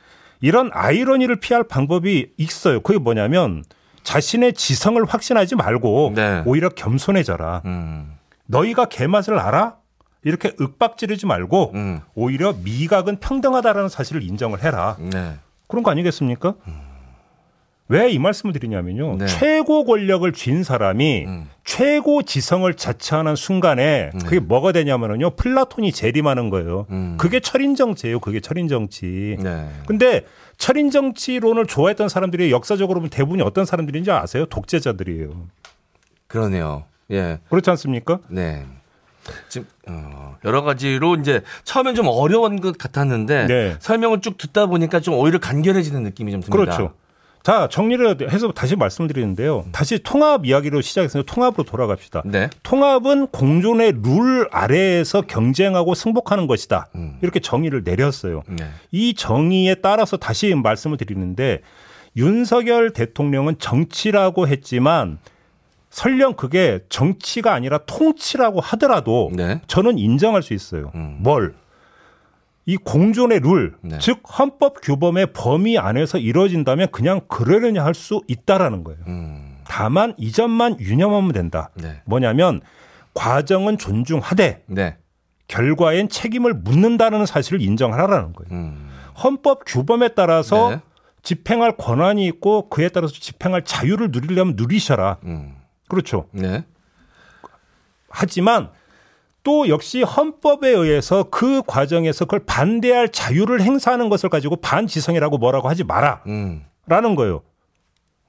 이런 0.41 0.71
아이러니를 0.73 1.39
피할 1.39 1.63
방법이 1.63 2.31
있어요. 2.37 2.81
그게 2.81 2.97
뭐냐면 2.97 3.63
자신의 4.01 4.53
지성을 4.53 5.03
확신하지 5.05 5.55
말고 5.55 6.13
네. 6.15 6.41
오히려 6.47 6.69
겸손해져라. 6.69 7.61
음. 7.65 8.15
너희가 8.51 8.85
개맛을 8.85 9.39
알아? 9.39 9.77
이렇게 10.23 10.53
윽박지르지 10.59 11.25
말고 11.25 11.71
음. 11.73 12.01
오히려 12.13 12.53
미각은 12.53 13.19
평등하다라는 13.19 13.89
사실을 13.89 14.21
인정을 14.23 14.63
해라. 14.63 14.97
네. 14.99 15.33
그런 15.67 15.83
거 15.83 15.89
아니겠습니까? 15.89 16.55
왜이 17.87 18.19
말씀을 18.19 18.53
드리냐면요. 18.53 19.17
네. 19.17 19.25
최고 19.25 19.83
권력을 19.83 20.31
쥔 20.31 20.63
사람이 20.63 21.25
음. 21.25 21.49
최고 21.65 22.21
지성을 22.21 22.71
자처하는 22.73 23.35
순간에 23.35 24.11
그게 24.23 24.39
뭐가 24.39 24.71
되냐면요. 24.71 25.31
플라톤이 25.31 25.91
재림하는 25.91 26.49
거예요. 26.49 26.85
음. 26.91 27.17
그게 27.19 27.39
철인 27.39 27.75
정치예요. 27.75 28.19
그게 28.19 28.39
철인 28.39 28.67
정치. 28.69 29.37
네. 29.41 29.67
근데 29.87 30.25
철인 30.57 30.91
정치론을 30.91 31.65
좋아했던 31.65 32.07
사람들이 32.07 32.51
역사적으로 32.51 32.99
보면 32.99 33.09
대부분이 33.09 33.41
어떤 33.41 33.65
사람들인지 33.65 34.11
아세요? 34.11 34.45
독재자들이에요. 34.45 35.47
그러네요. 36.27 36.85
예. 37.11 37.39
그렇지 37.49 37.69
않습니까? 37.69 38.19
네. 38.27 38.65
지금 39.49 39.67
어, 39.87 40.37
여러 40.45 40.63
가지로 40.63 41.15
이제 41.15 41.41
처음엔 41.63 41.95
좀 41.95 42.07
어려운 42.07 42.59
것 42.59 42.77
같았는데 42.77 43.45
네. 43.47 43.75
설명을 43.79 44.21
쭉 44.21 44.37
듣다 44.37 44.65
보니까 44.65 44.99
좀 44.99 45.13
오히려 45.15 45.39
간결해지는 45.39 46.03
느낌이 46.03 46.31
좀 46.31 46.41
듭니다. 46.41 46.57
그렇죠. 46.57 46.93
자, 47.43 47.67
정리를 47.71 48.29
해서 48.31 48.51
다시 48.51 48.75
말씀드리는데요. 48.75 49.65
다시 49.71 49.97
통합 50.03 50.45
이야기로 50.45 50.81
시작해서 50.81 51.23
통합으로 51.23 51.63
돌아갑시다. 51.63 52.21
네. 52.25 52.49
통합은 52.61 53.27
공존의 53.27 53.93
룰 54.03 54.47
아래에서 54.51 55.21
경쟁하고 55.21 55.95
승복하는 55.95 56.45
것이다. 56.45 56.89
음. 56.95 57.17
이렇게 57.21 57.39
정의를 57.39 57.81
내렸어요. 57.83 58.43
네. 58.47 58.67
이 58.91 59.15
정의에 59.15 59.75
따라서 59.75 60.17
다시 60.17 60.53
말씀을 60.53 60.97
드리는데 60.97 61.61
윤석열 62.15 62.91
대통령은 62.91 63.57
정치라고 63.57 64.47
했지만 64.47 65.17
설령 65.91 66.33
그게 66.33 66.79
정치가 66.89 67.53
아니라 67.53 67.79
통치라고 67.85 68.61
하더라도 68.61 69.29
네. 69.33 69.61
저는 69.67 69.99
인정할 69.99 70.41
수 70.41 70.53
있어요. 70.53 70.91
음. 70.95 71.17
뭘? 71.19 71.53
이 72.65 72.77
공존의 72.77 73.41
룰, 73.41 73.75
네. 73.81 73.97
즉 73.99 74.21
헌법 74.39 74.81
규범의 74.81 75.33
범위 75.33 75.77
안에서 75.77 76.17
이루어진다면 76.17 76.87
그냥 76.91 77.21
그러려냐 77.27 77.83
할 77.83 77.93
수 77.93 78.21
있다라는 78.27 78.83
거예요. 78.83 78.99
음. 79.07 79.57
다만 79.65 80.13
이 80.17 80.31
점만 80.31 80.79
유념하면 80.79 81.33
된다. 81.33 81.69
네. 81.75 82.01
뭐냐면 82.05 82.61
과정은 83.13 83.77
존중하되 83.77 84.63
네. 84.67 84.97
결과엔 85.47 86.07
책임을 86.07 86.53
묻는다는 86.53 87.25
사실을 87.25 87.61
인정하라는 87.61 88.33
거예요. 88.33 88.49
음. 88.51 88.89
헌법 89.21 89.63
규범에 89.65 90.09
따라서 90.09 90.69
네. 90.69 90.79
집행할 91.23 91.75
권한이 91.75 92.25
있고 92.27 92.69
그에 92.69 92.87
따라서 92.89 93.13
집행할 93.13 93.63
자유를 93.65 94.09
누리려면 94.11 94.53
누리셔라. 94.55 95.17
음. 95.25 95.55
그렇죠. 95.91 96.27
네. 96.31 96.63
하지만 98.09 98.69
또 99.43 99.67
역시 99.67 100.03
헌법에 100.03 100.69
의해서 100.69 101.23
그 101.23 101.61
과정에서 101.67 102.23
그걸 102.23 102.45
반대할 102.45 103.09
자유를 103.09 103.61
행사하는 103.61 104.07
것을 104.07 104.29
가지고 104.29 104.55
반지성이라고 104.55 105.37
뭐라고 105.37 105.67
하지 105.67 105.83
마라. 105.83 106.21
음. 106.27 106.63
라는 106.87 107.15
거예요. 107.15 107.41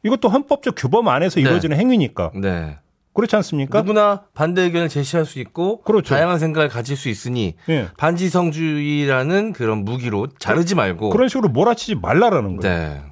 이것도 0.03 0.29
헌법적 0.29 0.75
규범 0.77 1.07
안에서 1.07 1.37
네. 1.37 1.43
이루어지는 1.43 1.77
행위니까. 1.77 2.33
네. 2.35 2.79
그렇지 3.15 3.37
않습니까? 3.37 3.83
누구나 3.83 4.25
반대 4.35 4.63
의견을 4.63 4.89
제시할 4.89 5.25
수 5.25 5.39
있고 5.39 5.83
그렇죠. 5.83 6.15
다양한 6.17 6.41
생각을 6.41 6.69
가질 6.69 6.97
수 6.97 7.09
있으니 7.11 7.55
예. 7.69 7.89
반지성주의라는 7.97 9.53
그런 9.53 9.85
무기로 9.85 10.29
자르지 10.39 10.75
말고 10.75 11.11
그런 11.11 11.29
식으로 11.29 11.51
몰아치지 11.51 11.97
말라라는 11.97 12.57
거예요. 12.57 13.12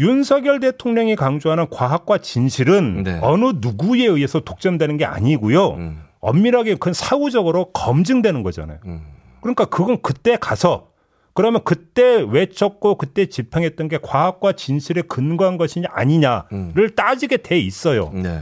네. 0.00 0.06
윤석열 0.06 0.60
대통령이 0.60 1.16
강조하는 1.16 1.68
과학과 1.70 2.18
진실은 2.18 3.02
네. 3.02 3.18
어느 3.22 3.52
누구에 3.56 4.06
의해서 4.06 4.40
독점되는 4.40 4.96
게 4.96 5.04
아니고요. 5.04 5.74
음. 5.74 6.02
엄밀하게 6.20 6.74
그건 6.74 6.92
사후적으로 6.92 7.72
검증되는 7.72 8.42
거잖아요. 8.42 8.78
음. 8.86 9.02
그러니까 9.40 9.66
그건 9.66 9.98
그때 10.02 10.36
가서 10.36 10.88
그러면 11.32 11.62
그때 11.64 12.24
외쳤고 12.28 12.96
그때 12.96 13.26
집행했던 13.26 13.88
게 13.88 13.98
과학과 14.02 14.52
진실에 14.52 15.02
근거한 15.02 15.56
것이냐 15.56 15.88
아니냐를 15.92 16.44
음. 16.52 16.90
따지게 16.94 17.38
돼 17.38 17.58
있어요. 17.58 18.10
네. 18.14 18.40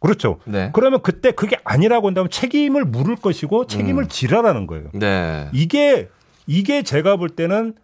그렇죠. 0.00 0.38
네. 0.44 0.70
그러면 0.72 1.02
그때 1.02 1.30
그게 1.30 1.56
아니라고 1.64 2.06
한다면 2.06 2.30
책임을 2.30 2.84
물을 2.84 3.16
것이고 3.16 3.66
책임을 3.66 4.08
지라라는 4.08 4.66
거예요. 4.66 4.88
네. 4.94 5.48
이게 5.52 6.08
이게 6.46 6.82
제가 6.82 7.16
볼 7.16 7.28
때는 7.28 7.74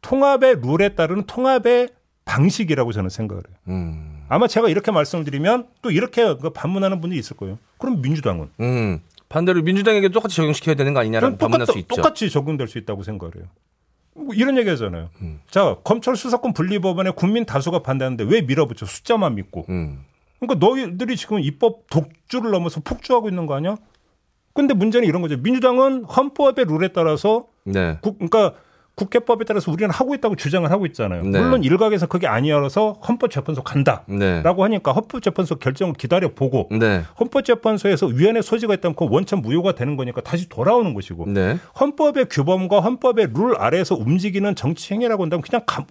통합의 0.00 0.56
룰에 0.62 0.90
따르는 0.90 1.24
통합의 1.26 1.88
방식이라고 2.28 2.92
저는 2.92 3.08
생각을 3.08 3.42
해요. 3.48 3.56
음. 3.68 4.24
아마 4.28 4.46
제가 4.46 4.68
이렇게 4.68 4.92
말씀을 4.92 5.24
드리면 5.24 5.66
또 5.80 5.90
이렇게 5.90 6.36
그 6.36 6.50
반문하는 6.50 7.00
분들이 7.00 7.18
있을 7.18 7.36
거예요. 7.36 7.58
그럼 7.78 8.02
민주당은 8.02 8.50
음. 8.60 9.00
반대로 9.30 9.62
민주당에게 9.62 10.10
똑같이 10.10 10.36
적용시켜야 10.36 10.74
되는 10.76 10.92
거 10.92 11.00
아니냐라고 11.00 11.38
반문할 11.38 11.66
똑같, 11.66 11.72
수 11.72 11.78
있죠. 11.78 11.94
똑같이 11.96 12.30
적용될 12.30 12.68
수 12.68 12.78
있다고 12.78 13.02
생각을 13.02 13.36
해요. 13.36 13.44
뭐 14.14 14.34
이런 14.34 14.58
얘기 14.58 14.68
하잖아요. 14.68 15.08
음. 15.22 15.40
자, 15.50 15.76
검찰 15.84 16.16
수사권 16.16 16.52
분리 16.52 16.78
법안에 16.78 17.10
국민 17.10 17.46
다수가 17.46 17.80
반대하는데 17.80 18.24
왜 18.24 18.42
밀어붙여? 18.42 18.84
숫자만 18.84 19.34
믿고. 19.36 19.64
음. 19.70 20.04
그러니까 20.38 20.66
너희들이 20.66 21.16
지금 21.16 21.40
입법 21.40 21.88
독주를 21.88 22.50
넘어서 22.50 22.80
폭주하고 22.80 23.28
있는 23.28 23.46
거 23.46 23.54
아니야? 23.54 23.76
근데 24.52 24.74
문제는 24.74 25.08
이런 25.08 25.22
거죠. 25.22 25.36
민주당은 25.38 26.04
헌법의 26.04 26.66
룰에 26.66 26.88
따라서 26.88 27.46
네. 27.64 27.98
국, 28.02 28.18
그러니까 28.18 28.54
국회법에 28.98 29.44
따라서 29.44 29.70
우리는 29.70 29.90
하고 29.90 30.14
있다고 30.14 30.34
주장을 30.34 30.68
하고 30.70 30.84
있잖아요. 30.86 31.22
네. 31.22 31.40
물론 31.40 31.62
일각에서 31.62 32.06
그게 32.06 32.26
아니어서 32.26 32.98
헌법재판소 33.06 33.62
간다라고 33.62 34.16
네. 34.16 34.42
하니까 34.42 34.92
헌법재판소 34.92 35.56
결정을 35.56 35.94
기다려 35.94 36.34
보고 36.34 36.68
네. 36.72 37.04
헌법재판소에서 37.20 38.06
위헌의 38.06 38.42
소지가 38.42 38.74
있다면 38.74 38.96
그 38.96 39.06
원천 39.08 39.40
무효가 39.40 39.76
되는 39.76 39.96
거니까 39.96 40.20
다시 40.20 40.48
돌아오는 40.48 40.94
것이고 40.94 41.26
네. 41.28 41.58
헌법의 41.78 42.26
규범과 42.28 42.80
헌법의 42.80 43.28
룰 43.34 43.56
아래에서 43.56 43.94
움직이는 43.94 44.56
정치 44.56 44.94
행위라고 44.94 45.22
한다면 45.22 45.42
그냥 45.42 45.62
가, 45.64 45.86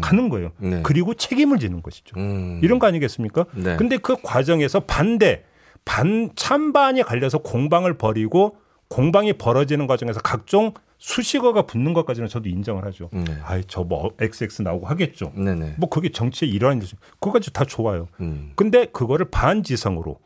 가는 0.00 0.28
거예요. 0.28 0.52
네. 0.58 0.80
그리고 0.82 1.14
책임을 1.14 1.58
지는 1.58 1.80
것이죠. 1.80 2.18
음. 2.18 2.60
이런 2.62 2.78
거 2.78 2.86
아니겠습니까? 2.86 3.46
네. 3.54 3.76
근데 3.76 3.96
그 3.96 4.16
과정에서 4.22 4.80
반대, 4.80 5.44
반, 5.86 6.30
찬반이 6.36 7.02
갈려서 7.02 7.38
공방을 7.38 7.94
벌이고 7.96 8.56
공방이 8.88 9.34
벌어지는 9.34 9.86
과정에서 9.86 10.20
각종 10.20 10.72
수식어가 10.98 11.62
붙는 11.62 11.92
것까지는 11.94 12.28
저도 12.28 12.48
인정을 12.48 12.84
하죠. 12.86 13.08
네. 13.12 13.24
아이, 13.44 13.62
저뭐 13.64 14.14
XX 14.20 14.62
나오고 14.62 14.86
하겠죠. 14.86 15.32
네네. 15.34 15.74
뭐 15.78 15.88
그게 15.88 16.10
정치의 16.10 16.50
일환인 16.50 16.80
거죠. 16.80 16.96
그거까지 17.20 17.52
다 17.52 17.64
좋아요. 17.64 18.08
음. 18.20 18.52
근데 18.56 18.86
그거를 18.86 19.26
반지성으로, 19.30 20.18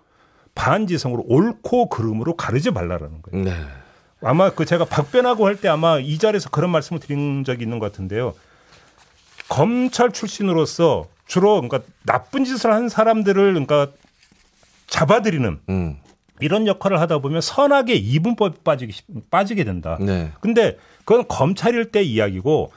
반지성으로 0.55 1.25
옳고 1.27 1.89
그름으로 1.91 2.37
가르지 2.37 2.71
말라라는 2.71 3.21
거예요. 3.23 3.45
네. 3.45 3.55
아마 4.23 4.51
그 4.51 4.65
제가 4.65 4.85
박변하고 4.85 5.47
할 5.47 5.57
때 5.57 5.69
아마 5.69 5.99
이 5.99 6.17
자리에서 6.17 6.49
그런 6.51 6.71
말씀을 6.71 7.01
드린 7.01 7.45
적이 7.45 7.65
있는 7.65 7.79
것 7.79 7.91
같은데요. 7.93 8.35
검찰 9.49 10.13
출신으로서 10.13 11.09
주로 11.27 11.61
그러니까 11.61 11.81
나쁜 12.05 12.45
짓을 12.45 12.73
한 12.73 12.89
사람들을 12.89 13.53
그러니까 13.53 13.89
잡아들이는 14.87 15.61
음. 15.69 15.97
이런 16.43 16.67
역할을 16.67 17.01
하다 17.01 17.19
보면 17.19 17.41
선악의 17.41 17.99
이분법에 17.99 18.59
빠지게 18.65 18.93
빠지게 19.31 19.65
된다. 19.65 19.99
네. 20.01 20.33
근데 20.41 20.77
그건 21.05 21.27
검찰일 21.29 21.91
때 21.91 22.03
이야기고 22.03 22.73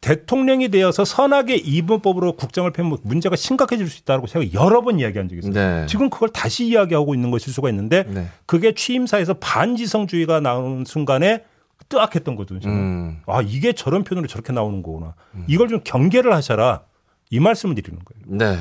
대통령이 0.00 0.68
되어서 0.68 1.04
선악의 1.04 1.60
이분법으로 1.60 2.32
국정을 2.36 2.72
펴면 2.72 2.98
문제가 3.02 3.36
심각해질 3.36 3.88
수 3.88 4.00
있다고 4.02 4.26
제가 4.26 4.52
여러 4.52 4.82
번 4.82 5.00
이야기한 5.00 5.28
적이 5.28 5.38
있어요. 5.38 5.52
네. 5.52 5.86
지금 5.86 6.10
그걸 6.10 6.28
다시 6.28 6.66
이야기하고 6.66 7.14
있는 7.14 7.30
것일 7.30 7.52
수가 7.54 7.70
있는데 7.70 8.04
네. 8.08 8.26
그게 8.44 8.74
취임사에서 8.74 9.34
반지성주의가 9.34 10.40
나오는 10.40 10.84
순간에 10.84 11.44
뜨악했던 11.88 12.36
거거든요. 12.36 12.60
저는. 12.60 12.76
음. 12.76 13.22
아 13.26 13.40
이게 13.42 13.72
저런 13.72 14.04
표현으로 14.04 14.28
저렇게 14.28 14.52
나오는 14.52 14.82
거구나. 14.82 15.14
이걸 15.46 15.68
좀 15.68 15.80
경계를 15.82 16.34
하셔라. 16.34 16.82
이 17.34 17.40
말씀을 17.40 17.74
드리는 17.74 17.98
거예요. 18.04 18.38
네. 18.38 18.56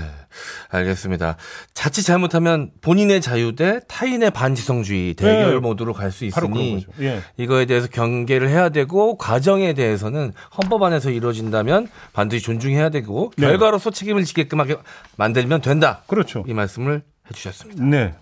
알겠습니다. 0.70 1.38
자칫 1.76 2.02
잘못하면 2.02 2.72
본인의 2.82 3.22
자유 3.22 3.56
대 3.56 3.82
타인의 3.88 4.32
반지성주의 4.32 5.14
대결 5.14 5.54
네. 5.54 5.60
모드로 5.60 5.94
갈 5.94 6.12
수 6.12 6.26
있으니. 6.26 6.84
예. 7.00 7.22
이거에 7.38 7.66
대해서 7.66 7.88
경계를 7.88 8.50
해야 8.50 8.70
되고 8.70 9.16
과정에 9.18 9.74
대해서는 9.74 10.34
헌법 10.58 10.82
안에서 10.82 11.12
이루어진다면 11.12 11.88
반드시 12.14 12.44
존중해야 12.44 12.90
되고 12.90 13.32
네. 13.38 13.46
결과로서 13.46 13.92
책임을 13.92 14.24
지게끔 14.24 14.60
하게 14.60 14.78
만들면 15.18 15.62
된다. 15.62 16.02
그렇죠. 16.08 16.44
이 16.48 16.54
말씀을 16.54 17.04
해주셨습니다. 17.30 17.84
네. 17.84 18.16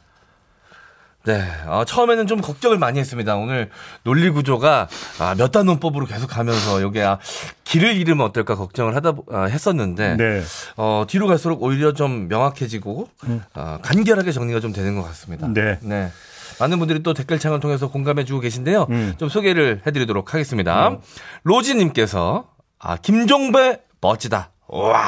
네. 1.24 1.44
어, 1.68 1.84
처음에는 1.86 2.26
좀 2.28 2.42
걱정을 2.42 2.78
많이 2.80 3.00
했습니다. 3.00 3.36
오늘 3.36 3.70
논리 4.04 4.30
구조가 4.32 4.88
아, 5.20 5.36
몇 5.38 5.52
단원법으로 5.52 6.08
계속 6.08 6.28
가면서 6.28 6.82
여기 6.82 7.00
아, 7.02 7.20
길을 7.64 7.96
잃으면 7.96 8.26
어떨까 8.26 8.56
걱정을 8.56 8.96
하다 8.96 9.12
보- 9.12 9.26
아, 9.32 9.44
했었는데 9.44 10.18
네. 10.18 10.42
어, 10.78 11.06
뒤로 11.08 11.28
갈수록 11.28 11.62
오히려 11.62 11.94
좀 11.94 12.28
명확해지고 12.28 13.10
어, 13.54 13.78
간결하게 13.84 14.32
정리가 14.32 14.60
좀 14.60 14.74
되는 14.74 14.96
것 14.96 15.04
같습니다. 15.04 15.48
네. 15.48 16.12
많은 16.60 16.80
분들이 16.80 17.02
또 17.04 17.14
댓글창을 17.14 17.60
통해서 17.60 17.90
공감해주고 17.90 18.40
계신데요. 18.40 18.88
음. 18.90 19.14
좀 19.18 19.30
소개를 19.30 19.82
해드리도록 19.86 20.34
하겠습니다. 20.34 20.98
로지님께서 21.44 22.50
아 22.80 22.98
김종배 22.98 23.82
멋지다. 24.02 24.52
와 24.68 25.04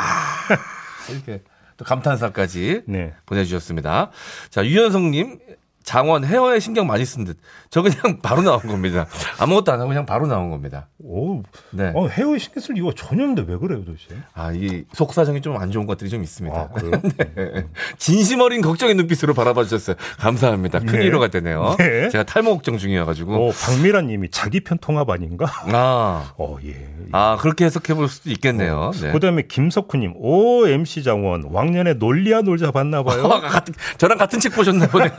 이렇게 1.10 1.41
또 1.78 1.86
감탄사까지 1.86 2.84
네. 2.88 3.13
보내주셨습니다. 3.26 4.12
자 4.49 4.65
유현성님 4.65 5.39
장원 5.83 6.23
헤어에 6.23 6.59
신경 6.59 6.87
많이 6.87 7.05
쓴 7.05 7.23
듯. 7.25 7.37
저 7.69 7.81
그냥 7.81 8.19
바로 8.23 8.41
나온 8.41 8.59
겁니다. 8.61 9.05
아무것도 9.39 9.71
안 9.71 9.79
하고 9.79 9.89
그냥 9.89 10.05
바로 10.05 10.27
나온 10.27 10.49
겁니다. 10.49 10.87
오, 11.03 11.43
네. 11.71 11.91
어, 11.95 12.07
헤어에 12.07 12.37
신경 12.39 12.61
쓸 12.61 12.77
이유가 12.77 12.91
전혀 12.95 13.23
없는데 13.23 13.45
왜 13.51 13.57
그래요, 13.57 13.83
도대체? 13.85 14.15
아, 14.33 14.51
이 14.53 14.83
속사정이 14.93 15.41
좀 15.41 15.53
안 15.53 15.71
좋은 15.71 15.85
것들이 15.85 16.09
좀 16.09 16.23
있습니다. 16.23 16.57
아, 16.57 16.67
그래요? 16.69 16.91
네. 17.35 17.65
진심 17.97 18.41
어린 18.41 18.61
걱정의 18.61 18.95
눈빛으로 18.95 19.33
바라봐 19.33 19.63
주셨어요. 19.65 19.95
감사합니다. 20.17 20.79
큰 20.79 20.99
네. 20.99 21.05
위로가 21.05 21.27
되네요. 21.27 21.75
네. 21.77 22.09
제가 22.09 22.23
탈모 22.23 22.55
걱정 22.55 22.77
중이어가지고. 22.77 23.35
어, 23.35 23.51
박미란 23.51 24.07
님이 24.07 24.29
자기 24.31 24.61
편 24.61 24.77
통합 24.79 25.09
아닌가? 25.09 25.45
아, 25.71 26.33
어, 26.37 26.57
예. 26.65 26.87
아 27.11 27.37
그렇게 27.39 27.65
해석해 27.65 27.93
볼 27.93 28.07
수도 28.07 28.31
있겠네요. 28.31 28.91
네. 28.99 29.11
그 29.11 29.19
다음에 29.19 29.43
김석훈 29.47 29.99
님, 29.99 30.13
오, 30.15 30.65
MC 30.67 31.03
장원, 31.03 31.43
왕년에 31.51 31.95
놀리야 31.95 32.41
놀자 32.41 32.71
봤나 32.71 33.03
봐요. 33.03 33.25
아, 33.25 33.39
같은, 33.41 33.73
저랑 33.97 34.17
같은 34.17 34.39
책 34.39 34.55
보셨나 34.55 34.87
보네요. 34.87 35.11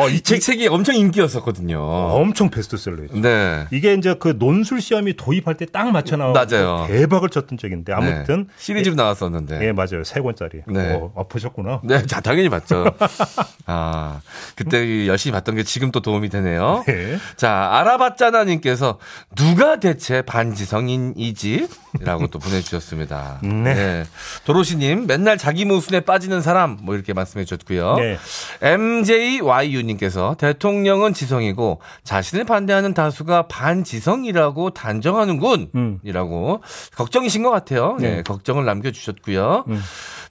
어, 0.00 0.08
이이책 0.08 0.40
책이 0.40 0.68
엄청 0.68 0.94
인기였었거든요. 0.94 1.78
엄청 1.80 2.50
베스트셀러예요. 2.50 3.08
네. 3.20 3.66
이게 3.70 3.94
이제 3.94 4.14
그 4.18 4.36
논술 4.38 4.80
시험이 4.80 5.14
도입할 5.16 5.56
때 5.56 5.66
딱 5.72 5.90
맞춰 5.92 6.16
나와 6.16 6.32
맞아요. 6.32 6.86
대박을 6.88 7.28
쳤던 7.28 7.56
적인데 7.58 7.92
아무튼 7.92 8.46
네. 8.48 8.54
시리즈로 8.58 8.94
나왔었는데. 8.96 9.64
예, 9.66 9.72
맞아요. 9.72 10.02
세 10.04 10.20
권짜리. 10.20 10.62
네. 10.66 10.94
어, 10.94 11.12
아, 11.16 11.22
보셨구나. 11.24 11.80
네, 11.84 12.04
자, 12.06 12.20
당연히 12.20 12.48
봤죠. 12.48 12.84
아, 13.66 14.20
그때 14.56 15.06
열심히 15.06 15.32
봤던 15.34 15.54
게 15.54 15.62
지금 15.62 15.92
또 15.92 16.00
도움이 16.00 16.28
되네요. 16.28 16.82
네. 16.86 17.18
자, 17.36 17.68
알아봤잖아 17.72 18.44
님께서 18.44 18.98
누가 19.36 19.78
대체 19.78 20.22
반지성인이지? 20.22 21.68
라고 22.00 22.26
또 22.26 22.38
보내 22.40 22.60
주셨습니다. 22.60 23.38
네. 23.42 24.04
도로시 24.44 24.76
님, 24.76 25.06
맨날 25.06 25.38
자기 25.38 25.64
모순에 25.64 26.00
빠지는 26.00 26.40
사람, 26.42 26.78
뭐 26.82 26.94
이렇게 26.94 27.12
말씀해 27.12 27.44
주셨고요. 27.44 27.96
네. 27.96 28.18
MJYU님 28.62 29.89
께서 29.96 30.34
대통령은 30.38 31.14
지성이고 31.14 31.80
자신을 32.04 32.44
반대하는 32.44 32.94
다수가 32.94 33.48
반지성이라고 33.48 34.70
단정하는군. 34.70 35.70
음. 35.74 36.00
이라고 36.02 36.62
걱정이신 36.96 37.42
것 37.42 37.50
같아요. 37.50 37.96
네, 38.00 38.16
네. 38.16 38.22
걱정을 38.22 38.64
남겨주셨고요. 38.64 39.64
음. 39.68 39.80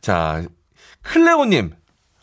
자, 0.01 0.43
클레오님. 1.03 1.71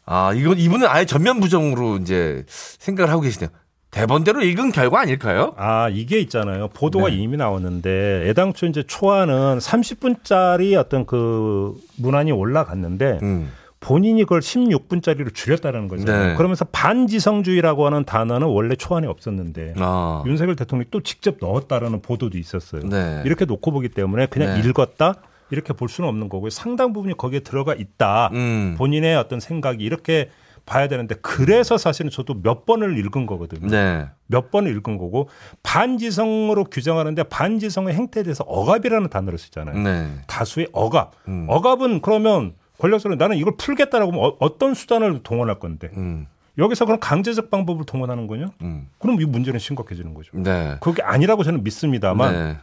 아, 0.06 0.32
이거, 0.34 0.52
이분은 0.52 0.86
아예 0.86 1.04
전면 1.04 1.40
부정으로 1.40 1.96
이제 1.96 2.44
생각을 2.48 3.10
하고 3.10 3.22
계시네요. 3.22 3.50
대본대로 3.90 4.42
읽은 4.42 4.72
결과 4.72 5.00
아닐까요? 5.00 5.54
아, 5.56 5.88
이게 5.88 6.20
있잖아요. 6.20 6.68
보도가 6.68 7.08
네. 7.08 7.16
이미 7.16 7.36
나왔는데 7.36 8.28
애당초 8.28 8.66
이제 8.66 8.82
초안은 8.86 9.58
30분짜리 9.58 10.76
어떤 10.78 11.06
그 11.06 11.74
문안이 11.96 12.30
올라갔는데 12.30 13.20
음. 13.22 13.50
본인이 13.86 14.24
그걸 14.24 14.40
16분짜리로 14.40 15.32
줄였다는 15.32 15.86
거죠. 15.86 16.06
네. 16.06 16.34
그러면서 16.34 16.64
반지성주의라고 16.64 17.86
하는 17.86 18.04
단어는 18.04 18.48
원래 18.48 18.74
초안에 18.74 19.06
없었는데 19.06 19.74
아. 19.76 20.24
윤석열 20.26 20.56
대통령이 20.56 20.88
또 20.90 21.04
직접 21.04 21.36
넣었다라는 21.40 22.02
보도도 22.02 22.36
있었어요. 22.36 22.82
네. 22.82 23.22
이렇게 23.24 23.44
놓고 23.44 23.70
보기 23.70 23.90
때문에 23.90 24.26
그냥 24.26 24.60
네. 24.60 24.68
읽었다 24.68 25.14
이렇게 25.50 25.72
볼 25.72 25.88
수는 25.88 26.10
없는 26.10 26.28
거고요. 26.28 26.50
상당 26.50 26.92
부분이 26.92 27.16
거기에 27.16 27.40
들어가 27.40 27.76
있다. 27.76 28.30
음. 28.32 28.74
본인의 28.76 29.14
어떤 29.14 29.38
생각이 29.38 29.84
이렇게 29.84 30.30
봐야 30.64 30.88
되는데 30.88 31.14
그래서 31.22 31.78
사실은 31.78 32.10
저도 32.10 32.42
몇 32.42 32.66
번을 32.66 32.98
읽은 32.98 33.26
거거든요. 33.26 33.68
네. 33.68 34.08
몇 34.26 34.50
번을 34.50 34.76
읽은 34.78 34.98
거고 34.98 35.28
반지성으로 35.62 36.64
규정하는데 36.64 37.22
반지성의 37.22 37.94
행태에 37.94 38.24
대해서 38.24 38.42
억압이라는 38.48 39.08
단어를 39.10 39.38
쓰잖아요. 39.38 39.78
네. 39.78 40.08
다수의 40.26 40.70
억압. 40.72 41.12
음. 41.28 41.46
억압은 41.48 42.00
그러면 42.00 42.54
권력서는 42.78 43.18
나는 43.18 43.36
이걸 43.36 43.56
풀겠다라고 43.56 44.12
하면 44.12 44.24
어, 44.24 44.36
어떤 44.40 44.74
수단을 44.74 45.22
동원할 45.22 45.58
건데 45.58 45.90
음. 45.96 46.26
여기서 46.58 46.84
그럼 46.86 47.00
강제적 47.00 47.50
방법을 47.50 47.84
동원하는 47.84 48.26
거냐? 48.26 48.46
음. 48.62 48.88
그럼 48.98 49.20
이 49.20 49.24
문제는 49.24 49.58
심각해지는 49.58 50.14
거죠. 50.14 50.30
네. 50.34 50.76
그게 50.80 51.02
아니라고 51.02 51.42
저는 51.42 51.62
믿습니다만 51.64 52.32
네. 52.32 52.56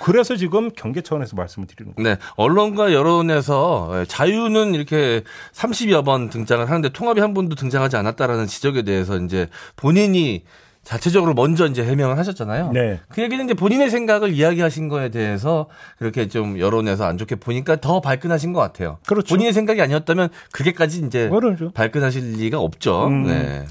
그래서 0.00 0.34
지금 0.34 0.70
경계 0.74 1.02
차원에서 1.02 1.36
말씀을 1.36 1.68
드리는 1.68 1.94
거예요. 1.94 2.08
네. 2.08 2.20
언론과 2.36 2.92
여론에서 2.92 4.04
자유는 4.08 4.74
이렇게 4.74 5.22
30여 5.52 6.04
번 6.04 6.30
등장을 6.30 6.66
하는데 6.66 6.88
통합이 6.88 7.20
한 7.20 7.34
번도 7.34 7.54
등장하지 7.54 7.96
않았다라는 7.96 8.46
지적에 8.46 8.82
대해서 8.82 9.18
이제 9.18 9.48
본인이 9.76 10.44
자체적으로 10.82 11.34
먼저 11.34 11.66
이제 11.66 11.84
해명을 11.84 12.18
하셨잖아요. 12.18 12.72
네. 12.72 13.00
그 13.10 13.22
얘기는 13.22 13.44
이제 13.44 13.54
본인의 13.54 13.90
생각을 13.90 14.32
이야기하신 14.32 14.88
거에 14.88 15.10
대해서 15.10 15.68
그렇게 15.98 16.28
좀 16.28 16.58
여론에서 16.58 17.04
안 17.04 17.18
좋게 17.18 17.36
보니까 17.36 17.76
더 17.76 18.00
발끈하신 18.00 18.52
것 18.52 18.60
같아요. 18.60 18.98
그렇죠. 19.06 19.34
본인의 19.34 19.52
생각이 19.52 19.80
아니었다면 19.82 20.30
그게까지 20.52 21.02
이제 21.06 21.28
그렇죠. 21.28 21.70
발끈하실 21.72 22.32
리가 22.32 22.58
없죠. 22.58 23.06
음. 23.08 23.24
네. 23.24 23.66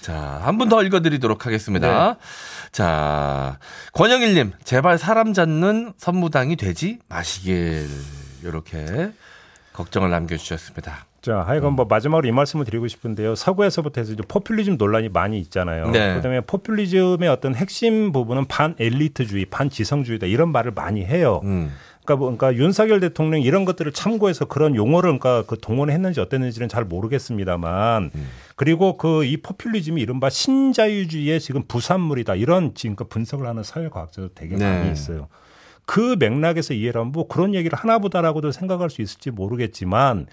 자, 0.00 0.40
한 0.42 0.58
분 0.58 0.68
더 0.68 0.82
읽어드리도록 0.82 1.46
하겠습니다. 1.46 2.14
네. 2.14 2.18
자, 2.72 3.58
권영일님, 3.92 4.52
제발 4.64 4.98
사람 4.98 5.32
잡는 5.32 5.92
선무당이 5.96 6.56
되지 6.56 6.98
마시길. 7.08 7.86
이렇게 8.42 9.10
걱정을 9.72 10.10
남겨주셨습니다. 10.10 11.06
자, 11.26 11.40
하여간 11.40 11.72
뭐 11.72 11.86
마지막으로 11.86 12.28
이 12.28 12.30
말씀을 12.30 12.64
드리고 12.64 12.86
싶은데요. 12.86 13.34
서구에서부터 13.34 14.00
해서 14.00 14.12
이제 14.12 14.22
포퓰리즘 14.28 14.76
논란이 14.78 15.08
많이 15.08 15.40
있잖아요. 15.40 15.90
네. 15.90 16.14
그다음에 16.14 16.40
포퓰리즘의 16.42 17.28
어떤 17.28 17.56
핵심 17.56 18.12
부분은 18.12 18.44
반 18.44 18.76
엘리트주의, 18.78 19.46
반 19.46 19.68
지성주의다 19.68 20.26
이런 20.26 20.52
말을 20.52 20.70
많이 20.70 21.04
해요. 21.04 21.40
음. 21.42 21.72
그러니까, 22.04 22.16
뭐, 22.16 22.36
그러니까 22.36 22.54
윤석열 22.62 23.00
대통령이 23.00 23.42
이런 23.42 23.64
것들을 23.64 23.90
참고해서 23.90 24.44
그런 24.44 24.76
용어를 24.76 25.18
그러니까 25.18 25.42
그 25.48 25.58
동원했는지 25.58 26.20
어땠는지는 26.20 26.68
잘 26.68 26.84
모르겠습니다만 26.84 28.12
그리고 28.54 28.96
그 28.96 29.24
이 29.24 29.36
포퓰리즘이 29.38 30.00
이른바 30.00 30.30
신자유주의의 30.30 31.40
지금 31.40 31.64
부산물이다 31.66 32.36
이런 32.36 32.72
지금 32.74 32.94
그 32.94 33.02
분석을 33.02 33.48
하는 33.48 33.64
사회과학자도 33.64 34.28
되게 34.36 34.54
네. 34.54 34.64
많이 34.64 34.92
있어요. 34.92 35.26
그 35.86 36.14
맥락에서 36.20 36.74
이해를 36.74 37.00
하면 37.00 37.10
뭐 37.10 37.26
그런 37.26 37.52
얘기를 37.52 37.76
하나보다라고도 37.76 38.52
생각할 38.52 38.90
수 38.90 39.02
있을지 39.02 39.32
모르겠지만 39.32 40.28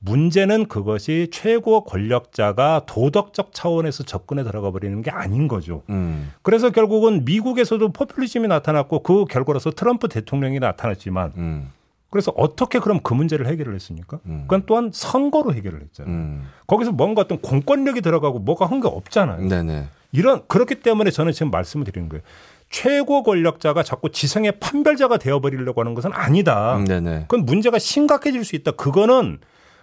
문제는 0.00 0.66
그것이 0.66 1.28
최고 1.32 1.82
권력자가 1.84 2.82
도덕적 2.86 3.52
차원에서 3.52 4.04
접근에 4.04 4.44
들어가 4.44 4.70
버리는 4.70 5.02
게 5.02 5.10
아닌 5.10 5.48
거죠. 5.48 5.82
음. 5.90 6.32
그래서 6.42 6.70
결국은 6.70 7.24
미국에서도 7.24 7.92
포퓰리즘이 7.92 8.46
나타났고 8.48 9.02
그 9.02 9.24
결과로서 9.24 9.70
트럼프 9.72 10.08
대통령이 10.08 10.60
나타났지만 10.60 11.32
음. 11.36 11.72
그래서 12.10 12.32
어떻게 12.36 12.78
그럼 12.78 13.00
그 13.02 13.12
문제를 13.12 13.46
해결을 13.48 13.74
했습니까? 13.74 14.20
음. 14.26 14.42
그건 14.42 14.62
또한 14.66 14.90
선거로 14.94 15.52
해결을 15.52 15.82
했잖아요. 15.82 16.14
음. 16.14 16.46
거기서 16.66 16.92
뭔가 16.92 17.22
어떤 17.22 17.38
공권력이 17.40 18.00
들어가고 18.00 18.38
뭐가 18.38 18.66
한 18.66 18.80
게 18.80 18.86
없잖아요. 18.86 19.48
네네. 19.48 19.88
이런 20.12 20.42
그렇기 20.46 20.76
때문에 20.76 21.10
저는 21.10 21.32
지금 21.32 21.50
말씀을 21.50 21.84
드리는 21.84 22.08
거예요. 22.08 22.22
최고 22.70 23.22
권력자가 23.24 23.82
자꾸 23.82 24.10
지성의 24.10 24.60
판별자가 24.60 25.16
되어버리려고 25.18 25.80
하는 25.80 25.94
것은 25.94 26.12
아니다. 26.14 26.76
음, 26.76 26.84
네네. 26.86 27.24
그건 27.28 27.44
문제가 27.44 27.78
심각해질 27.78 28.44
수 28.44 28.54
있다. 28.56 28.70
그거는 28.72 29.38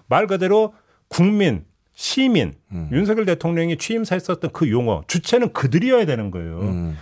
말 0.07 0.27
그대로 0.27 0.73
국민, 1.07 1.65
시민, 1.93 2.53
음. 2.71 2.89
윤석열 2.91 3.25
대통령이 3.25 3.77
취임사에 3.77 4.19
썼던 4.19 4.51
그 4.51 4.69
용어 4.69 5.03
주체는 5.07 5.53
그들이어야 5.53 6.05
되는 6.05 6.31
거예요. 6.31 6.59
음. 6.61 6.97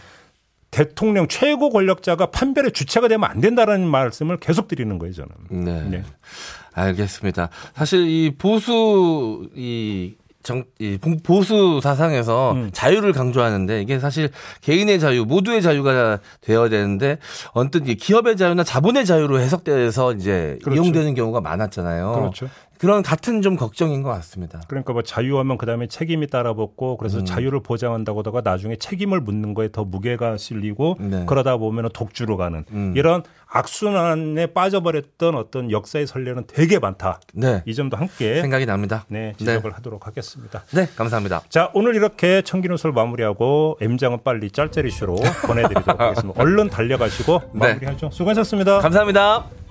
대통령 0.72 1.28
최고 1.28 1.70
권력자가 1.70 2.28
판별의 2.28 2.72
주체가 2.72 3.08
되면 3.08 3.30
안 3.30 3.40
된다라는 3.40 3.88
말씀을 3.88 4.38
계속 4.38 4.68
드리는 4.68 4.98
거예요, 4.98 5.14
저는. 5.14 5.66
네. 5.66 5.84
네. 5.84 6.04
알겠습니다. 6.74 7.50
사실 7.76 8.08
이 8.08 8.34
보수 8.36 9.48
이 9.56 10.16
정, 10.42 10.66
이 10.80 10.98
보수 11.24 11.80
사상에서 11.82 12.52
음. 12.52 12.70
자유를 12.74 13.14
강조하는데 13.14 13.82
이게 13.82 14.00
사실 14.00 14.30
개인의 14.62 15.00
자유, 15.00 15.26
모두의 15.26 15.62
자유가 15.62 16.20
되어야 16.42 16.70
되는데 16.70 17.18
언뜻 17.54 17.88
이 17.88 17.96
기업의 17.96 18.36
자유나 18.36 18.64
자본의 18.64 19.06
자유로 19.06 19.40
해석돼서 19.40 20.14
이제 20.14 20.60
그렇죠. 20.64 20.82
이용되는 20.82 21.14
경우가 21.16 21.40
많았잖아요. 21.40 22.14
그렇죠. 22.14 22.50
그런 22.84 23.02
같은 23.02 23.42
좀 23.42 23.56
걱정인 23.56 24.04
것 24.04 24.10
같습니다. 24.10 24.60
그러니까 24.68 24.92
뭐 24.92 25.04
자유하면 25.04 25.58
그다음에 25.58 25.88
책임이 25.88 26.28
따라붙고 26.28 26.98
그래서 26.98 27.20
음. 27.20 27.26
자유를 27.26 27.62
보장한다고 27.64 28.20
하다가 28.20 28.42
나중에 28.42 28.76
책임을 28.76 29.22
묻는 29.22 29.54
거에 29.54 29.70
더 29.72 29.86
무게가 29.86 30.36
실리고 30.36 30.98
네. 31.00 31.24
그러다 31.26 31.56
보면 31.56 31.92
독주로 31.94 32.36
가는 32.36 32.66
음. 32.74 32.94
이런 32.98 33.24
악순환에 33.48 34.48
빠져버렸던 34.48 35.36
어떤 35.36 35.72
역사의 35.72 36.08
선례는 36.08 36.44
되게 36.48 36.78
많다. 36.78 37.22
네. 37.34 37.64
이 37.66 37.74
점도 37.74 37.96
함께 37.96 38.42
생각이 38.42 38.66
납니다. 38.66 39.06
네, 39.08 39.34
지적을 39.38 39.72
하도록 39.76 40.06
하겠습니다. 40.06 40.66
네, 40.74 40.90
감사합니다. 40.98 41.44
자, 41.48 41.72
오늘 41.74 41.96
이렇게 41.96 42.42
청기누설 42.42 42.92
마무리하고 42.92 43.78
M장은 43.80 44.24
빨리 44.26 44.52
짤짤이쇼로 44.52 45.16
보내드리도록 45.48 45.88
하겠습니다. 46.02 46.42
얼른 46.42 46.68
달려가시고 46.68 47.42
네. 47.54 47.60
마무리하죠. 47.70 48.10
수고하셨습니다. 48.12 48.80
감사합니다. 48.80 49.63